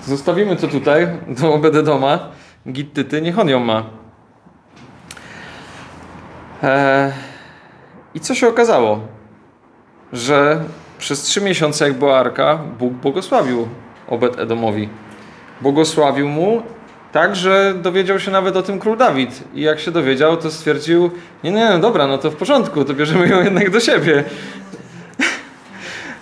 Zostawimy 0.08 0.56
to 0.56 0.68
tutaj, 0.68 1.08
do 1.28 1.54
Obededoma. 1.54 2.20
Gittyty, 2.72 3.22
niech 3.22 3.40
on 3.40 3.50
ją 3.50 3.60
ma. 3.60 3.84
Eee, 6.64 7.12
I 8.14 8.20
co 8.20 8.36
się 8.36 8.48
okazało? 8.48 9.00
Że 10.14 10.64
przez 10.98 11.22
trzy 11.22 11.42
miesiące, 11.42 11.88
jak 11.88 11.94
była 11.94 12.20
arka, 12.20 12.60
Bóg 12.80 12.94
błogosławił 12.94 13.68
Obed-Edomowi. 14.10 14.88
Błogosławił 15.62 16.30
mu 16.30 16.64
tak, 17.12 17.36
że 17.36 17.74
dowiedział 17.82 18.20
się 18.20 18.32
nawet 18.32 18.56
o 18.56 18.64
tym 18.64 18.80
król 18.80 18.98
Dawid. 18.98 19.44
I 19.54 19.62
jak 19.62 19.80
się 19.80 19.92
dowiedział, 19.92 20.38
to 20.38 20.52
stwierdził, 20.52 21.12
nie, 21.44 21.52
nie, 21.52 21.70
no 21.70 21.80
dobra, 21.80 22.08
no 22.08 22.18
to 22.18 22.32
w 22.32 22.36
porządku, 22.36 22.86
to 22.86 22.94
bierzemy 22.94 23.28
ją 23.28 23.44
jednak 23.44 23.70
do 23.70 23.80
siebie. 23.80 24.24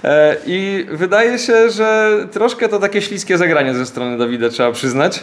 E, 0.04 0.36
I 0.46 0.86
wydaje 0.92 1.40
się, 1.40 1.70
że 1.70 2.18
troszkę 2.32 2.70
to 2.70 2.80
takie 2.80 3.02
śliskie 3.02 3.38
zagranie 3.38 3.74
ze 3.74 3.86
strony 3.86 4.18
Dawida, 4.18 4.50
trzeba 4.50 4.72
przyznać. 4.72 5.22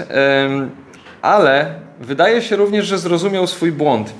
Ale 1.22 1.74
wydaje 2.00 2.42
się 2.42 2.56
również, 2.56 2.86
że 2.86 2.98
zrozumiał 2.98 3.46
swój 3.46 3.72
błąd. 3.72 4.12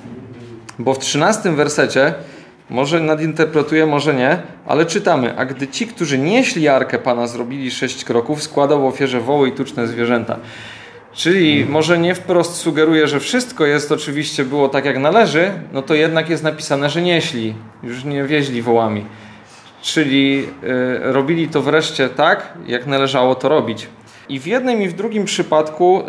Bo 0.79 0.93
w 0.93 0.99
trzynastym 0.99 1.55
wersecie, 1.55 2.13
może 2.69 2.99
nadinterpretuję, 2.99 3.85
może 3.85 4.13
nie, 4.13 4.41
ale 4.65 4.85
czytamy, 4.85 5.37
a 5.37 5.45
gdy 5.45 5.67
ci, 5.67 5.87
którzy 5.87 6.17
nieśli 6.17 6.67
arkę 6.67 6.99
Pana 6.99 7.27
zrobili 7.27 7.71
sześć 7.71 8.03
kroków, 8.03 8.43
składał 8.43 8.81
w 8.81 8.85
ofierze 8.85 9.21
woły 9.21 9.49
i 9.49 9.51
tuczne 9.51 9.87
zwierzęta. 9.87 10.37
Czyli 11.13 11.65
może 11.65 11.97
nie 11.99 12.15
wprost 12.15 12.55
sugeruje, 12.55 13.07
że 13.07 13.19
wszystko 13.19 13.65
jest 13.65 13.91
oczywiście 13.91 14.45
było 14.45 14.69
tak 14.69 14.85
jak 14.85 14.97
należy, 14.99 15.51
no 15.73 15.81
to 15.81 15.93
jednak 15.93 16.29
jest 16.29 16.43
napisane, 16.43 16.89
że 16.89 17.01
nieśli, 17.01 17.55
już 17.83 18.03
nie 18.03 18.23
wieźli 18.23 18.61
wołami 18.61 19.05
czyli 19.81 20.47
y, 20.63 21.13
robili 21.13 21.47
to 21.47 21.61
wreszcie 21.61 22.09
tak, 22.09 22.53
jak 22.67 22.87
należało 22.87 23.35
to 23.35 23.49
robić. 23.49 23.87
I 24.29 24.39
w 24.39 24.47
jednym 24.47 24.81
i 24.81 24.87
w 24.87 24.93
drugim 24.93 25.25
przypadku 25.25 26.01
y, 26.01 26.03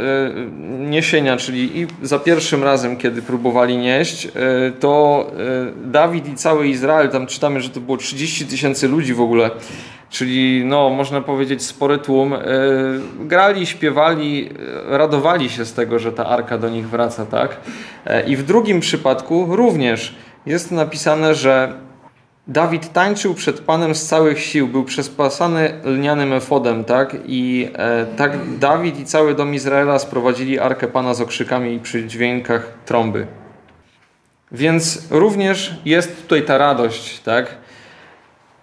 niesienia, 0.78 1.36
czyli 1.36 1.80
i 1.80 1.86
za 2.02 2.18
pierwszym 2.18 2.64
razem, 2.64 2.96
kiedy 2.96 3.22
próbowali 3.22 3.76
nieść, 3.76 4.26
y, 4.26 4.30
to 4.80 5.26
Dawid 5.84 6.28
i 6.28 6.34
cały 6.34 6.68
Izrael, 6.68 7.08
tam 7.08 7.26
czytamy, 7.26 7.60
że 7.60 7.70
to 7.70 7.80
było 7.80 7.96
30 7.96 8.46
tysięcy 8.46 8.88
ludzi 8.88 9.14
w 9.14 9.20
ogóle, 9.20 9.50
czyli 10.10 10.64
no, 10.64 10.90
można 10.90 11.20
powiedzieć 11.20 11.62
spory 11.62 11.98
tłum, 11.98 12.34
grali, 13.20 13.66
śpiewali, 13.66 14.50
radowali 14.86 15.50
się 15.50 15.64
z 15.64 15.72
tego, 15.72 15.98
że 15.98 16.12
ta 16.12 16.26
arka 16.26 16.58
do 16.58 16.68
nich 16.68 16.88
wraca, 16.88 17.26
tak? 17.26 17.56
I 18.26 18.36
w 18.36 18.42
drugim 18.42 18.80
przypadku 18.80 19.46
również 19.50 20.14
jest 20.46 20.72
napisane, 20.72 21.34
że 21.34 21.72
Dawid 22.48 22.92
tańczył 22.92 23.34
przed 23.34 23.60
Panem 23.60 23.94
z 23.94 24.06
całych 24.06 24.40
sił, 24.40 24.68
był 24.68 24.84
przespasany 24.84 25.72
lnianym 25.84 26.32
efodem, 26.32 26.84
tak? 26.84 27.16
I 27.26 27.68
e, 27.74 28.06
tak 28.16 28.58
Dawid 28.58 29.00
i 29.00 29.04
cały 29.04 29.34
dom 29.34 29.54
Izraela 29.54 29.98
sprowadzili 29.98 30.58
Arkę 30.58 30.88
Pana 30.88 31.14
z 31.14 31.20
okrzykami 31.20 31.74
i 31.74 31.80
przy 31.80 32.06
dźwiękach 32.06 32.72
trąby. 32.86 33.26
Więc 34.52 35.06
również 35.10 35.74
jest 35.84 36.22
tutaj 36.22 36.42
ta 36.42 36.58
radość, 36.58 37.20
tak? 37.20 37.54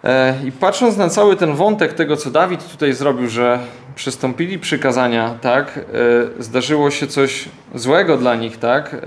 E, 0.04 0.36
I 0.46 0.52
patrząc 0.52 0.98
na 0.98 1.10
cały 1.10 1.36
ten 1.36 1.56
wątek 1.56 1.94
tego, 1.94 2.18
co 2.18 2.32
Dawid 2.32 2.72
tutaj 2.72 2.94
zrobił, 2.94 3.30
że 3.30 3.60
przystąpili 3.96 4.60
przykazania, 4.60 5.38
tak? 5.42 5.78
E, 5.78 6.44
zdarzyło 6.44 6.92
się 6.92 7.08
coś 7.08 7.46
złego 7.76 8.18
dla 8.18 8.36
nich, 8.36 8.58
tak? 8.58 8.94
E, 8.94 8.98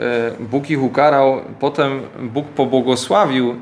Bóg 0.41 0.71
ich 0.71 0.83
ukarał, 0.83 1.41
potem 1.61 2.01
Bóg 2.21 2.47
pobłogosławił 2.47 3.57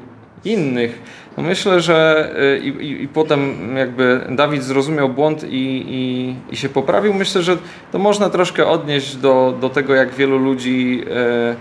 innych. 0.45 1.03
No 1.37 1.43
myślę, 1.43 1.81
że 1.81 2.31
y, 2.55 2.59
i, 2.59 2.69
i, 2.69 3.03
i, 3.03 3.09
potem 3.09 3.77
jakby 3.77 4.21
Dawid 4.31 4.63
zrozumiał 4.63 5.09
błąd 5.09 5.45
i, 5.45 5.85
i, 5.89 6.35
i, 6.53 6.57
się 6.57 6.69
poprawił. 6.69 7.15
Myślę, 7.15 7.43
że 7.43 7.57
to 7.93 7.99
można 7.99 8.31
troszkę 8.31 8.67
odnieść 8.67 9.17
do, 9.17 9.59
do 9.61 9.69
tego, 9.69 9.95
jak 9.95 10.15
wielu 10.15 10.39
ludzi 10.39 11.05
e, 11.11 11.57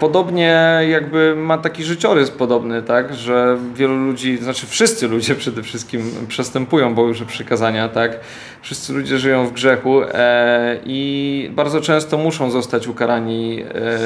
podobnie 0.00 0.80
jakby 0.88 1.34
ma 1.36 1.58
taki 1.58 1.84
życiorys 1.84 2.30
podobny, 2.30 2.82
tak, 2.82 3.14
że 3.14 3.58
wielu 3.74 3.96
ludzi, 3.96 4.36
znaczy 4.36 4.66
wszyscy 4.66 5.08
ludzie 5.08 5.34
przede 5.44 5.62
wszystkim 5.62 6.10
przestępują 6.28 6.94
Boże 6.94 7.26
przykazania, 7.26 7.88
tak, 7.88 8.20
wszyscy 8.62 8.92
ludzie 8.92 9.18
żyją 9.18 9.46
w 9.46 9.52
grzechu 9.52 10.02
e, 10.02 10.78
i 10.84 11.50
bardzo 11.54 11.80
często 11.80 12.18
muszą 12.18 12.50
zostać 12.50 12.88
ukarani 12.88 13.62
e, 13.62 13.98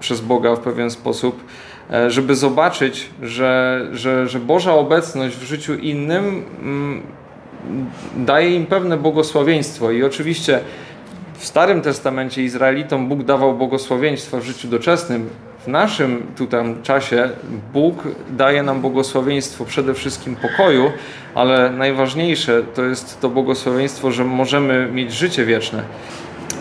przez 0.00 0.20
Boga 0.20 0.56
w 0.56 0.60
pewien 0.60 0.90
sposób. 0.90 1.44
E, 1.92 2.10
żeby 2.10 2.36
zobaczyć, 2.36 3.10
że, 3.22 3.86
że, 3.92 4.28
że 4.28 4.40
Boża 4.40 4.72
obecność 4.72 5.36
w 5.36 5.42
życiu 5.42 5.74
innym 5.74 6.44
mm, 6.62 7.02
daje 8.16 8.56
im 8.56 8.66
pewne 8.66 8.96
błogosławieństwo. 8.96 9.90
I 9.90 10.02
oczywiście 10.02 10.60
w 11.38 11.46
Starym 11.46 11.82
Testamencie 11.82 12.42
Izraelitom 12.42 13.08
Bóg 13.08 13.22
dawał 13.22 13.54
błogosławieństwo 13.54 14.40
w 14.40 14.44
życiu 14.44 14.68
doczesnym. 14.68 15.30
W 15.64 15.68
naszym 15.68 16.26
tutaj 16.36 16.74
czasie 16.82 17.30
Bóg 17.72 18.02
daje 18.30 18.62
nam 18.62 18.80
błogosławieństwo 18.80 19.64
przede 19.64 19.94
wszystkim 19.94 20.36
pokoju, 20.36 20.92
ale 21.34 21.70
najważniejsze 21.70 22.62
to 22.74 22.84
jest 22.84 23.20
to 23.20 23.28
błogosławieństwo, 23.28 24.10
że 24.12 24.24
możemy 24.24 24.88
mieć 24.92 25.12
życie 25.12 25.44
wieczne. 25.44 25.82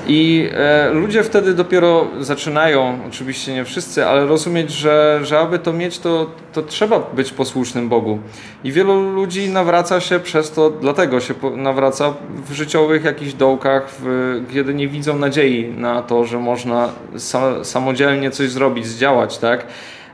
I 0.07 0.49
e, 0.53 0.89
ludzie 0.89 1.23
wtedy 1.23 1.53
dopiero 1.53 2.07
zaczynają, 2.19 2.99
oczywiście 3.07 3.53
nie 3.53 3.65
wszyscy, 3.65 4.05
ale 4.05 4.25
rozumieć, 4.25 4.71
że, 4.71 5.19
że 5.23 5.39
aby 5.39 5.59
to 5.59 5.73
mieć, 5.73 5.99
to, 5.99 6.31
to 6.53 6.61
trzeba 6.61 6.99
być 6.99 7.31
posłusznym 7.31 7.89
Bogu. 7.89 8.19
I 8.63 8.71
wielu 8.71 9.11
ludzi 9.11 9.49
nawraca 9.49 9.99
się 9.99 10.19
przez 10.19 10.51
to, 10.51 10.69
dlatego 10.69 11.19
się 11.19 11.33
nawraca 11.55 12.13
w 12.49 12.53
życiowych 12.53 13.03
jakichś 13.03 13.33
dołkach, 13.33 13.89
w, 13.99 14.41
kiedy 14.53 14.73
nie 14.73 14.87
widzą 14.87 15.19
nadziei 15.19 15.73
na 15.77 16.01
to, 16.01 16.25
że 16.25 16.39
można 16.39 16.89
sa, 17.15 17.63
samodzielnie 17.63 18.31
coś 18.31 18.49
zrobić, 18.49 18.87
zdziałać, 18.87 19.37
tak? 19.37 19.65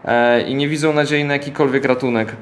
E, 0.05 0.41
I 0.41 0.55
nie 0.55 0.67
widzą 0.67 0.93
nadziei 0.93 1.23
na 1.23 1.33
jakikolwiek 1.33 1.85
ratunek. 1.85 2.35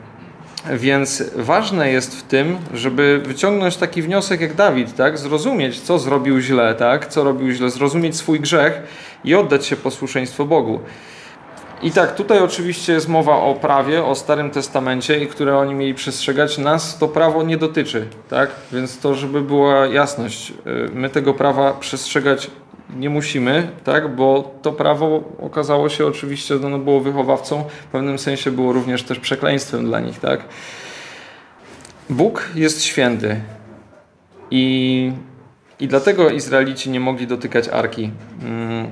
Więc 0.69 1.23
ważne 1.35 1.91
jest 1.91 2.19
w 2.19 2.23
tym, 2.23 2.57
żeby 2.73 3.21
wyciągnąć 3.25 3.77
taki 3.77 4.01
wniosek 4.01 4.41
jak 4.41 4.53
Dawid, 4.53 4.95
tak? 4.95 5.17
Zrozumieć, 5.17 5.79
co 5.79 5.99
zrobił 5.99 6.39
źle, 6.39 6.75
tak? 6.75 7.07
Co 7.07 7.23
robił 7.23 7.51
źle, 7.51 7.69
zrozumieć 7.69 8.15
swój 8.15 8.39
grzech 8.39 8.81
i 9.23 9.35
oddać 9.35 9.65
się 9.65 9.75
posłuszeństwo 9.75 10.45
Bogu. 10.45 10.79
I 11.81 11.91
tak, 11.91 12.15
tutaj 12.15 12.39
oczywiście 12.39 12.93
jest 12.93 13.07
mowa 13.07 13.35
o 13.35 13.55
prawie, 13.55 14.05
o 14.05 14.15
Starym 14.15 14.51
Testamencie 14.51 15.19
i 15.19 15.27
które 15.27 15.57
oni 15.57 15.73
mieli 15.73 15.93
przestrzegać. 15.93 16.57
Nas 16.57 16.97
to 16.97 17.07
prawo 17.07 17.43
nie 17.43 17.57
dotyczy, 17.57 18.07
tak? 18.29 18.49
Więc 18.71 18.99
to, 18.99 19.15
żeby 19.15 19.41
była 19.41 19.85
jasność, 19.85 20.53
y, 20.67 20.89
my 20.93 21.09
tego 21.09 21.33
prawa 21.33 21.73
przestrzegać 21.73 22.51
nie 22.95 23.09
musimy, 23.09 23.69
tak? 23.83 24.15
Bo 24.15 24.55
to 24.61 24.71
prawo 24.71 25.23
okazało 25.39 25.89
się 25.89 26.05
oczywiście, 26.05 26.55
ono 26.55 26.79
było 26.79 26.99
wychowawcą, 26.99 27.63
w 27.63 27.91
pewnym 27.91 28.19
sensie 28.19 28.51
było 28.51 28.73
również 28.73 29.03
też 29.03 29.19
przekleństwem 29.19 29.85
dla 29.85 29.99
nich, 29.99 30.19
tak? 30.19 30.45
Bóg 32.09 32.49
jest 32.55 32.83
święty 32.83 33.41
i, 34.51 35.11
i 35.79 35.87
dlatego 35.87 36.29
Izraelici 36.29 36.89
nie 36.89 36.99
mogli 36.99 37.27
dotykać 37.27 37.67
arki. 37.67 38.11
Mm. 38.43 38.91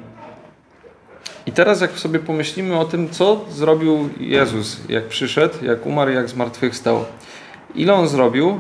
I 1.46 1.51
teraz 1.51 1.82
jak 1.82 1.91
sobie 1.91 2.20
pomyślimy 2.20 2.79
o 2.79 2.86
tym, 2.86 3.10
co 3.10 3.46
zrobił 3.50 4.10
Jezus, 4.20 4.79
jak 4.89 5.08
przyszedł, 5.08 5.65
jak 5.65 5.86
umarł, 5.86 6.12
jak 6.12 6.29
zmartwychwstał. 6.29 7.06
Ile 7.75 7.94
On 7.94 8.08
zrobił? 8.08 8.60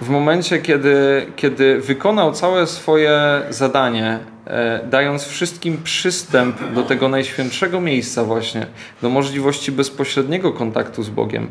W 0.00 0.08
momencie, 0.08 0.58
kiedy, 0.58 1.26
kiedy 1.36 1.80
wykonał 1.80 2.32
całe 2.32 2.66
swoje 2.66 3.42
zadanie, 3.50 4.18
e, 4.46 4.80
dając 4.90 5.24
wszystkim 5.24 5.82
przystęp 5.82 6.72
do 6.74 6.82
tego 6.82 7.08
najświętszego 7.08 7.80
miejsca 7.80 8.24
właśnie, 8.24 8.66
do 9.02 9.10
możliwości 9.10 9.72
bezpośredniego 9.72 10.52
kontaktu 10.52 11.02
z 11.02 11.10
Bogiem, 11.10 11.48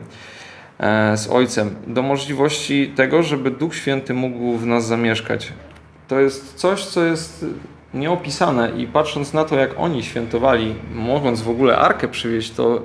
e, 0.80 1.18
z 1.18 1.28
Ojcem, 1.28 1.76
do 1.88 2.02
możliwości 2.02 2.94
tego, 2.96 3.24
żeby 3.24 3.52
Duch 3.52 3.76
Święty 3.76 4.14
mógł 4.14 4.58
w 4.58 4.66
nas 4.66 4.88
zamieszkać. 4.88 5.54
To 6.08 6.20
jest 6.20 6.54
coś, 6.54 6.86
co 6.86 7.06
jest 7.06 7.46
nieopisane 7.94 8.72
i 8.78 8.88
patrząc 8.88 9.34
na 9.34 9.46
to, 9.46 9.56
jak 9.56 9.70
oni 9.78 10.04
świętowali, 10.04 10.76
mogąc 10.94 11.42
w 11.42 11.50
ogóle 11.50 11.78
arkę 11.78 12.08
przywieźć, 12.08 12.52
to 12.52 12.82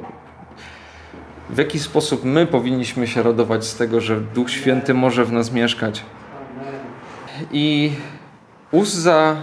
w 1.53 1.59
jaki 1.59 1.79
sposób 1.79 2.25
my 2.25 2.47
powinniśmy 2.47 3.07
się 3.07 3.23
radować 3.23 3.65
z 3.65 3.77
tego, 3.77 4.01
że 4.01 4.21
Duch 4.21 4.51
Święty 4.51 4.95
może 4.95 5.25
w 5.25 5.33
nas 5.33 5.53
mieszkać. 5.53 6.03
I 7.53 7.93
Uzza 8.73 9.37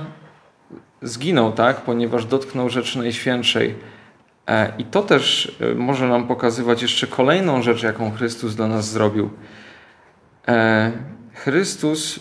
zginął, 1.01 1.51
tak, 1.51 1.81
ponieważ 1.81 2.25
dotknął 2.25 2.69
rzeczy 2.69 2.97
najświętszej. 2.97 3.75
E, 4.47 4.73
I 4.77 4.85
to 4.85 5.03
też 5.03 5.55
e, 5.61 5.75
może 5.75 6.07
nam 6.07 6.27
pokazywać 6.27 6.81
jeszcze 6.81 7.07
kolejną 7.07 7.61
rzecz, 7.61 7.83
jaką 7.83 8.11
Chrystus 8.11 8.55
dla 8.55 8.67
nas 8.67 8.89
zrobił. 8.89 9.29
E, 10.47 10.91
Chrystus 11.33 12.19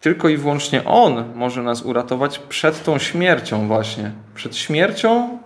tylko 0.00 0.28
i 0.28 0.36
wyłącznie 0.36 0.84
On 0.84 1.24
może 1.34 1.62
nas 1.62 1.82
uratować 1.82 2.38
przed 2.38 2.84
tą 2.84 2.98
śmiercią, 2.98 3.68
właśnie. 3.68 4.12
Przed 4.34 4.56
śmiercią 4.56 5.38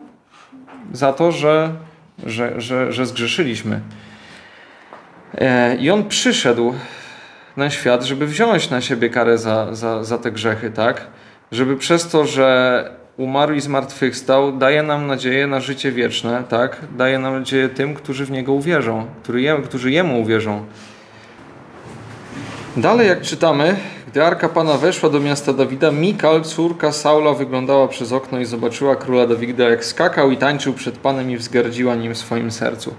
za 0.92 1.12
to, 1.12 1.32
że, 1.32 1.74
że, 2.26 2.60
że, 2.60 2.92
że 2.92 3.06
zgrzeszyliśmy. 3.06 3.80
E, 5.34 5.76
I 5.76 5.90
On 5.90 6.08
przyszedł 6.08 6.74
na 7.56 7.70
świat, 7.70 8.02
żeby 8.02 8.26
wziąć 8.26 8.70
na 8.70 8.80
siebie 8.80 9.10
karę 9.10 9.38
za, 9.38 9.74
za, 9.74 10.04
za 10.04 10.18
te 10.18 10.32
grzechy, 10.32 10.70
tak? 10.70 11.06
Żeby 11.52 11.76
przez 11.76 12.08
to, 12.08 12.26
że 12.26 12.90
umarł 13.16 13.54
i 13.54 13.60
zmartwychwstał, 13.60 14.52
daje 14.52 14.82
nam 14.82 15.06
nadzieję 15.06 15.46
na 15.46 15.60
życie 15.60 15.92
wieczne, 15.92 16.44
tak? 16.48 16.76
Daje 16.96 17.18
nam 17.18 17.38
nadzieję 17.38 17.68
tym, 17.68 17.94
którzy 17.94 18.26
w 18.26 18.30
Niego 18.30 18.52
uwierzą, 18.52 19.06
którzy 19.64 19.90
Jemu 19.90 20.20
uwierzą. 20.20 20.66
Dalej, 22.76 23.08
jak 23.08 23.22
czytamy, 23.22 23.76
gdy 24.12 24.24
Arka 24.24 24.48
Pana 24.48 24.78
weszła 24.78 25.08
do 25.08 25.20
miasta 25.20 25.52
Dawida, 25.52 25.90
Mikal, 25.90 26.42
córka 26.42 26.92
Saula, 26.92 27.32
wyglądała 27.32 27.88
przez 27.88 28.12
okno 28.12 28.40
i 28.40 28.44
zobaczyła 28.44 28.96
króla 28.96 29.26
Dawida, 29.26 29.68
jak 29.68 29.84
skakał 29.84 30.30
i 30.30 30.36
tańczył 30.36 30.72
przed 30.72 30.98
Panem 30.98 31.30
i 31.30 31.36
wzgardziła 31.36 31.94
nim 31.94 32.14
w 32.14 32.18
swoim 32.18 32.50
sercu. 32.50 32.94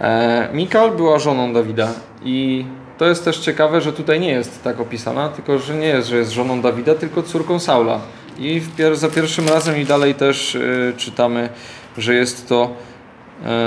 E, 0.00 0.48
Mikal 0.52 0.90
była 0.90 1.18
żoną 1.18 1.52
Dawida 1.52 1.88
i 2.24 2.64
to 2.98 3.06
jest 3.06 3.24
też 3.24 3.38
ciekawe, 3.38 3.80
że 3.80 3.92
tutaj 3.92 4.20
nie 4.20 4.28
jest 4.28 4.62
tak 4.64 4.80
opisana, 4.80 5.28
tylko 5.28 5.58
że 5.58 5.74
nie 5.74 5.86
jest, 5.86 6.08
że 6.08 6.16
jest 6.16 6.30
żoną 6.30 6.60
Dawida, 6.60 6.94
tylko 6.94 7.22
córką 7.22 7.58
Saula. 7.58 8.00
I 8.38 8.62
pier 8.76 8.96
za 8.96 9.08
pierwszym 9.08 9.48
razem 9.48 9.78
i 9.78 9.84
dalej 9.84 10.14
też 10.14 10.54
y, 10.54 10.92
czytamy, 10.96 11.48
że 11.98 12.14
jest 12.14 12.48
to 12.48 12.70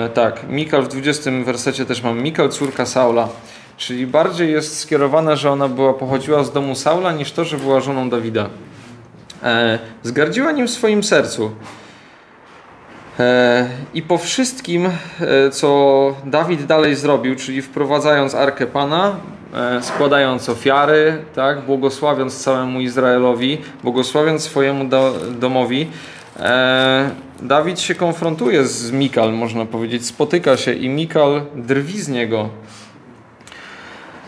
y, 0.05 0.09
tak. 0.09 0.49
Mikal 0.49 0.81
w 0.81 0.87
20 0.87 1.31
wersecie 1.31 1.85
też 1.85 2.03
mamy 2.03 2.21
Mikal, 2.21 2.49
córka 2.49 2.85
Saula. 2.85 3.29
Czyli 3.77 4.07
bardziej 4.07 4.51
jest 4.51 4.79
skierowana, 4.79 5.35
że 5.35 5.51
ona 5.51 5.67
była, 5.67 5.93
pochodziła 5.93 6.43
z 6.43 6.51
domu 6.51 6.75
Saula, 6.75 7.11
niż 7.11 7.31
to, 7.31 7.45
że 7.45 7.57
była 7.57 7.81
żoną 7.81 8.09
Dawida. 8.09 8.49
E, 9.43 9.79
zgardziła 10.03 10.51
nim 10.51 10.67
w 10.67 10.71
swoim 10.71 11.03
sercu. 11.03 11.51
E, 13.19 13.69
I 13.93 14.01
po 14.01 14.17
wszystkim, 14.17 14.85
e, 14.85 15.49
co 15.49 16.15
Dawid 16.25 16.65
dalej 16.65 16.95
zrobił, 16.95 17.35
czyli 17.35 17.61
wprowadzając 17.61 18.35
Arkę 18.35 18.67
Pana, 18.67 19.15
e, 19.53 19.83
składając 19.83 20.49
ofiary, 20.49 21.25
tak, 21.35 21.61
błogosławiąc 21.61 22.43
całemu 22.43 22.81
Izraelowi, 22.81 23.61
błogosławiąc 23.83 24.43
swojemu 24.43 24.85
do, 24.85 25.15
domowi, 25.39 25.87
e, 26.39 27.09
Dawid 27.41 27.79
się 27.79 27.95
konfrontuje 27.95 28.65
z 28.65 28.91
Mikal, 28.91 29.33
można 29.33 29.65
powiedzieć, 29.65 30.05
spotyka 30.05 30.57
się 30.57 30.73
i 30.73 30.89
Mikal 30.89 31.41
drwi 31.55 32.01
z 32.01 32.09
niego. 32.09 32.49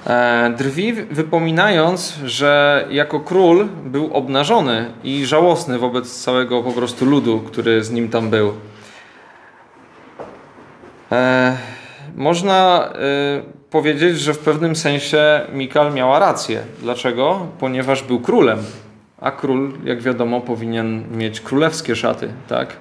E, 0.08 0.54
drwi, 0.58 0.94
wypominając, 0.94 2.20
że 2.26 2.86
jako 2.90 3.20
król 3.20 3.68
był 3.86 4.14
obnażony 4.14 4.92
i 5.04 5.26
żałosny 5.26 5.80
wobec 5.80 6.24
całego 6.24 6.64
po 6.64 6.72
prostu 6.72 7.06
ludu, 7.06 7.40
który 7.40 7.84
z 7.84 7.92
nim 7.92 8.10
tam 8.10 8.30
był. 8.30 8.54
E, 11.12 11.58
można 12.16 12.90
e, 12.94 13.70
powiedzieć, 13.70 14.20
że 14.20 14.34
w 14.34 14.40
pewnym 14.40 14.76
sensie 14.76 15.42
Mikal 15.54 15.94
miała 15.94 16.20
rację. 16.20 16.62
Dlaczego? 16.82 17.48
Ponieważ 17.60 18.04
był 18.04 18.20
królem, 18.20 18.60
a 19.22 19.32
król, 19.32 19.74
jak 19.84 20.02
wiadomo, 20.02 20.42
powinien 20.42 21.18
mieć 21.18 21.42
królewskie 21.42 21.96
szaty, 21.96 22.30
tak? 22.48 22.78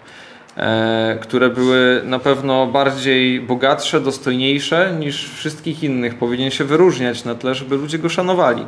E, 0.56 1.18
które 1.20 1.50
były 1.50 2.02
na 2.04 2.18
pewno 2.18 2.66
bardziej 2.66 3.40
bogatsze, 3.40 4.00
dostojniejsze 4.00 4.96
niż 4.98 5.30
wszystkich 5.30 5.82
innych. 5.82 6.14
Powinien 6.14 6.50
się 6.50 6.64
wyróżniać 6.64 7.24
na 7.24 7.34
tle, 7.34 7.54
żeby 7.54 7.76
ludzie 7.76 7.98
go 7.98 8.08
szanowali. 8.08 8.66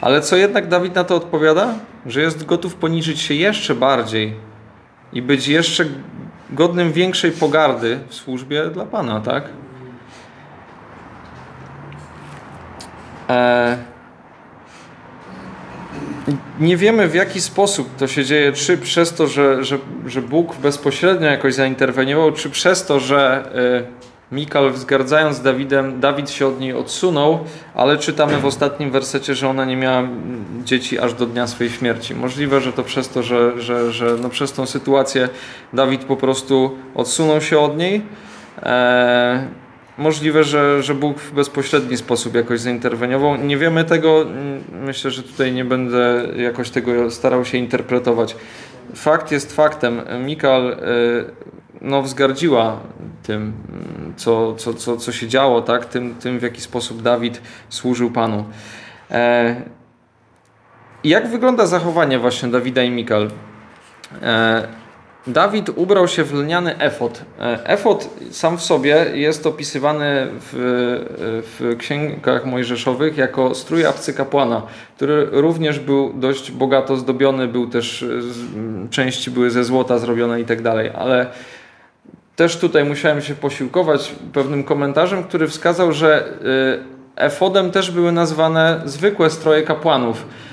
Ale 0.00 0.20
co 0.20 0.36
jednak 0.36 0.68
Dawid 0.68 0.94
na 0.94 1.04
to 1.04 1.16
odpowiada? 1.16 1.74
Że 2.06 2.20
jest 2.20 2.44
gotów 2.44 2.74
poniżyć 2.74 3.20
się 3.20 3.34
jeszcze 3.34 3.74
bardziej 3.74 4.34
i 5.12 5.22
być 5.22 5.48
jeszcze 5.48 5.84
godnym 6.50 6.92
większej 6.92 7.32
pogardy 7.32 7.98
w 8.08 8.14
służbie 8.14 8.70
dla 8.70 8.84
Pana, 8.84 9.20
tak? 9.20 9.44
E 13.28 13.95
nie 16.60 16.76
wiemy 16.76 17.08
w 17.08 17.14
jaki 17.14 17.40
sposób 17.40 17.96
to 17.96 18.06
się 18.06 18.24
dzieje, 18.24 18.52
czy 18.52 18.78
przez 18.78 19.14
to, 19.14 19.26
że, 19.26 19.64
że, 19.64 19.78
że 20.06 20.22
Bóg 20.22 20.56
bezpośrednio 20.56 21.26
jakoś 21.26 21.54
zainterweniował, 21.54 22.32
czy 22.32 22.50
przez 22.50 22.86
to, 22.86 23.00
że 23.00 23.50
y, 23.92 24.06
Mikal 24.32 24.70
wzgardzając 24.70 25.40
Dawidem, 25.40 26.00
Dawid 26.00 26.30
się 26.30 26.46
od 26.46 26.60
niej 26.60 26.72
odsunął, 26.72 27.38
ale 27.74 27.98
czytamy 27.98 28.38
w 28.38 28.46
ostatnim 28.46 28.90
wersecie, 28.90 29.34
że 29.34 29.48
ona 29.48 29.64
nie 29.64 29.76
miała 29.76 30.08
dzieci 30.64 30.98
aż 30.98 31.14
do 31.14 31.26
dnia 31.26 31.46
swojej 31.46 31.72
śmierci. 31.72 32.14
Możliwe, 32.14 32.60
że 32.60 32.72
to 32.72 32.82
przez 32.82 33.08
to, 33.08 33.22
że, 33.22 33.62
że, 33.62 33.92
że 33.92 34.16
no 34.22 34.28
przez 34.28 34.52
tą 34.52 34.66
sytuację 34.66 35.28
Dawid 35.72 36.04
po 36.04 36.16
prostu 36.16 36.76
odsunął 36.94 37.40
się 37.40 37.58
od 37.58 37.76
niej. 37.76 38.02
E, 38.62 39.65
Możliwe, 39.98 40.44
że, 40.44 40.82
że 40.82 40.94
Bóg 40.94 41.18
w 41.18 41.32
bezpośredni 41.32 41.96
sposób 41.96 42.34
jakoś 42.34 42.60
zainterweniował. 42.60 43.36
Nie 43.36 43.56
wiemy 43.56 43.84
tego. 43.84 44.26
Myślę, 44.72 45.10
że 45.10 45.22
tutaj 45.22 45.52
nie 45.52 45.64
będę 45.64 46.26
jakoś 46.36 46.70
tego 46.70 47.10
starał 47.10 47.44
się 47.44 47.58
interpretować. 47.58 48.36
Fakt 48.94 49.32
jest 49.32 49.56
faktem. 49.56 50.00
Mikal 50.24 50.72
y, 50.72 50.76
no, 51.80 52.02
wzgardziła 52.02 52.80
tym, 53.22 53.52
co, 54.16 54.54
co, 54.54 54.74
co, 54.74 54.96
co 54.96 55.12
się 55.12 55.28
działo, 55.28 55.62
tak? 55.62 55.84
tym, 55.84 56.14
tym, 56.14 56.38
w 56.38 56.42
jaki 56.42 56.60
sposób 56.60 57.02
Dawid 57.02 57.42
służył 57.68 58.10
Panu. 58.10 58.44
E, 59.10 59.56
jak 61.04 61.28
wygląda 61.28 61.66
zachowanie 61.66 62.18
właśnie 62.18 62.48
Dawida 62.48 62.82
i 62.82 62.90
Mikal? 62.90 63.30
E, 65.28 65.30
Dawid 65.30 65.70
ubrał 65.76 66.08
się 66.08 66.24
w 66.24 66.34
lniany 66.34 66.78
efot. 66.78 67.22
E, 67.40 67.66
efot 67.66 68.10
sam 68.30 68.58
w 68.58 68.62
sobie 68.62 69.06
jest 69.14 69.46
opisywany 69.46 70.28
w, 70.30 70.52
w 71.58 71.76
księgach 71.78 72.46
mojżeszowych 72.46 73.16
jako 73.16 73.54
strój 73.54 73.84
kapłana, 74.16 74.62
który 74.96 75.28
również 75.30 75.78
był 75.78 76.12
dość 76.12 76.50
bogato 76.50 76.96
zdobiony, 76.96 77.48
był 77.48 77.66
też 77.66 78.04
części 78.90 79.30
były 79.30 79.50
ze 79.50 79.64
złota 79.64 79.98
zrobione 79.98 80.40
i 80.40 80.44
tak 80.44 80.62
dalej, 80.62 80.90
ale 80.94 81.26
też 82.36 82.56
tutaj 82.56 82.84
musiałem 82.84 83.22
się 83.22 83.34
posiłkować 83.34 84.14
pewnym 84.32 84.64
komentarzem, 84.64 85.24
który 85.24 85.48
wskazał, 85.48 85.92
że 85.92 86.28
y, 86.28 86.96
efodem 87.16 87.70
też 87.70 87.90
były 87.90 88.12
nazwane 88.12 88.80
zwykłe 88.84 89.30
stroje 89.30 89.62
kapłanów, 89.62 90.26
e, 90.26 90.45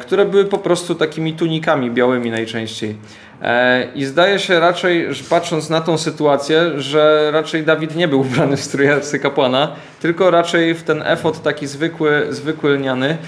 które 0.00 0.24
były 0.24 0.44
po 0.44 0.58
prostu 0.58 0.94
takimi 0.94 1.32
tunikami 1.32 1.90
białymi 1.90 2.30
najczęściej. 2.30 2.96
E, 3.42 3.86
I 3.94 4.04
zdaje 4.04 4.38
się 4.38 4.60
raczej, 4.60 5.14
że 5.14 5.24
patrząc 5.24 5.70
na 5.70 5.80
tą 5.80 5.98
sytuację, 5.98 6.80
że 6.80 7.30
raczej 7.32 7.64
Dawid 7.64 7.96
nie 7.96 8.08
był 8.08 8.20
ubrany 8.20 8.56
w 8.56 8.64
strój 8.64 8.88
kapłana, 9.22 9.72
tylko 10.00 10.30
raczej 10.30 10.74
w 10.74 10.82
ten 10.82 11.02
efod 11.02 11.42
taki 11.42 11.66
zwykły, 11.66 12.26
zwykły 12.30 12.70
lniany, 12.70 13.18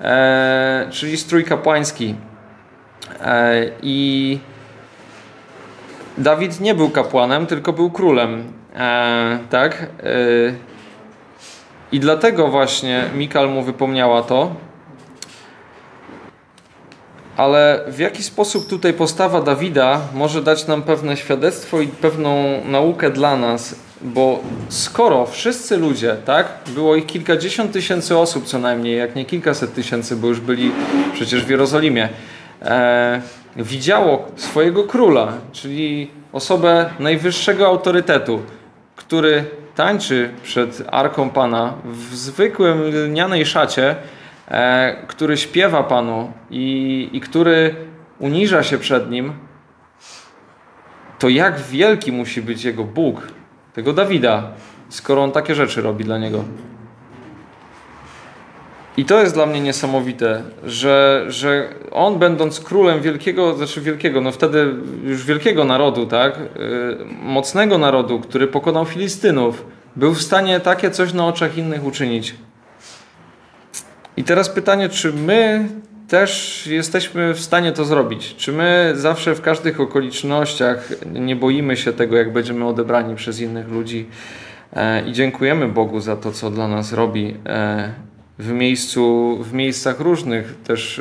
e, 0.00 0.86
czyli 0.90 1.16
strój 1.16 1.44
kapłański. 1.44 2.14
I 3.82 4.38
Dawid 6.18 6.60
nie 6.60 6.74
był 6.74 6.90
kapłanem, 6.90 7.46
tylko 7.46 7.72
był 7.72 7.90
królem. 7.90 8.44
E, 8.76 9.38
tak? 9.50 9.82
E, 9.82 9.86
I 11.92 12.00
dlatego 12.00 12.48
właśnie 12.48 13.04
Mikal 13.14 13.48
mu 13.48 13.62
wypomniała 13.62 14.22
to. 14.22 14.54
Ale 17.36 17.84
w 17.88 17.98
jaki 17.98 18.22
sposób 18.22 18.68
tutaj 18.68 18.92
postawa 18.92 19.42
Dawida 19.42 20.00
może 20.14 20.42
dać 20.42 20.66
nam 20.66 20.82
pewne 20.82 21.16
świadectwo 21.16 21.80
i 21.80 21.88
pewną 21.88 22.60
naukę 22.64 23.10
dla 23.10 23.36
nas? 23.36 23.74
Bo 24.02 24.40
skoro 24.68 25.26
wszyscy 25.26 25.76
ludzie, 25.76 26.16
tak, 26.24 26.46
było 26.74 26.96
ich 26.96 27.06
kilkadziesiąt 27.06 27.72
tysięcy 27.72 28.18
osób 28.18 28.44
co 28.44 28.58
najmniej, 28.58 28.98
jak 28.98 29.16
nie 29.16 29.24
kilkaset 29.24 29.74
tysięcy, 29.74 30.16
bo 30.16 30.28
już 30.28 30.40
byli 30.40 30.72
przecież 31.12 31.44
w 31.44 31.50
Jerozolimie, 31.50 32.08
e, 32.62 33.20
widziało 33.56 34.28
swojego 34.36 34.84
króla, 34.84 35.32
czyli 35.52 36.10
osobę 36.32 36.90
najwyższego 36.98 37.66
autorytetu, 37.66 38.42
który 38.96 39.44
tańczy 39.74 40.30
przed 40.42 40.82
arką 40.86 41.30
Pana 41.30 41.74
w 41.84 42.14
zwykłym 42.16 42.82
lnianej 42.82 43.46
szacie, 43.46 43.96
który 45.06 45.36
śpiewa 45.36 45.82
Panu 45.82 46.32
i, 46.50 47.08
i 47.12 47.20
który 47.20 47.74
uniża 48.18 48.62
się 48.62 48.78
przed 48.78 49.10
Nim, 49.10 49.32
to 51.18 51.28
jak 51.28 51.60
wielki 51.60 52.12
musi 52.12 52.42
być 52.42 52.64
Jego 52.64 52.84
Bóg, 52.84 53.28
tego 53.74 53.92
Dawida, 53.92 54.52
skoro 54.88 55.22
On 55.22 55.32
takie 55.32 55.54
rzeczy 55.54 55.82
robi 55.82 56.04
dla 56.04 56.18
Niego. 56.18 56.44
I 58.96 59.04
to 59.04 59.20
jest 59.20 59.34
dla 59.34 59.46
mnie 59.46 59.60
niesamowite, 59.60 60.42
że, 60.64 61.24
że 61.28 61.68
on 61.90 62.18
będąc 62.18 62.60
królem 62.60 63.00
wielkiego, 63.00 63.54
znaczy 63.54 63.80
wielkiego, 63.80 64.20
no 64.20 64.32
wtedy 64.32 64.74
już 65.04 65.24
wielkiego 65.24 65.64
narodu, 65.64 66.06
tak, 66.06 66.38
yy, 66.38 67.06
mocnego 67.22 67.78
narodu, 67.78 68.20
który 68.20 68.46
pokonał 68.46 68.84
Filistynów, 68.84 69.66
był 69.96 70.14
w 70.14 70.22
stanie 70.22 70.60
takie 70.60 70.90
coś 70.90 71.12
na 71.12 71.26
oczach 71.26 71.58
innych 71.58 71.84
uczynić. 71.84 72.34
I 74.16 74.24
teraz 74.24 74.48
pytanie, 74.48 74.88
czy 74.88 75.12
my 75.12 75.68
też 76.08 76.62
jesteśmy 76.66 77.34
w 77.34 77.40
stanie 77.40 77.72
to 77.72 77.84
zrobić? 77.84 78.34
Czy 78.36 78.52
my 78.52 78.92
zawsze 78.94 79.34
w 79.34 79.40
każdych 79.40 79.80
okolicznościach 79.80 80.88
nie 81.12 81.36
boimy 81.36 81.76
się 81.76 81.92
tego, 81.92 82.16
jak 82.16 82.32
będziemy 82.32 82.66
odebrani 82.66 83.16
przez 83.16 83.40
innych 83.40 83.68
ludzi 83.68 84.06
e, 84.72 85.08
i 85.08 85.12
dziękujemy 85.12 85.68
Bogu 85.68 86.00
za 86.00 86.16
to, 86.16 86.32
co 86.32 86.50
dla 86.50 86.68
nas 86.68 86.92
robi? 86.92 87.34
E, 87.46 87.92
w, 88.38 88.52
miejscu, 88.52 89.36
w 89.42 89.52
miejscach 89.52 90.00
różnych, 90.00 90.54
też 90.64 91.00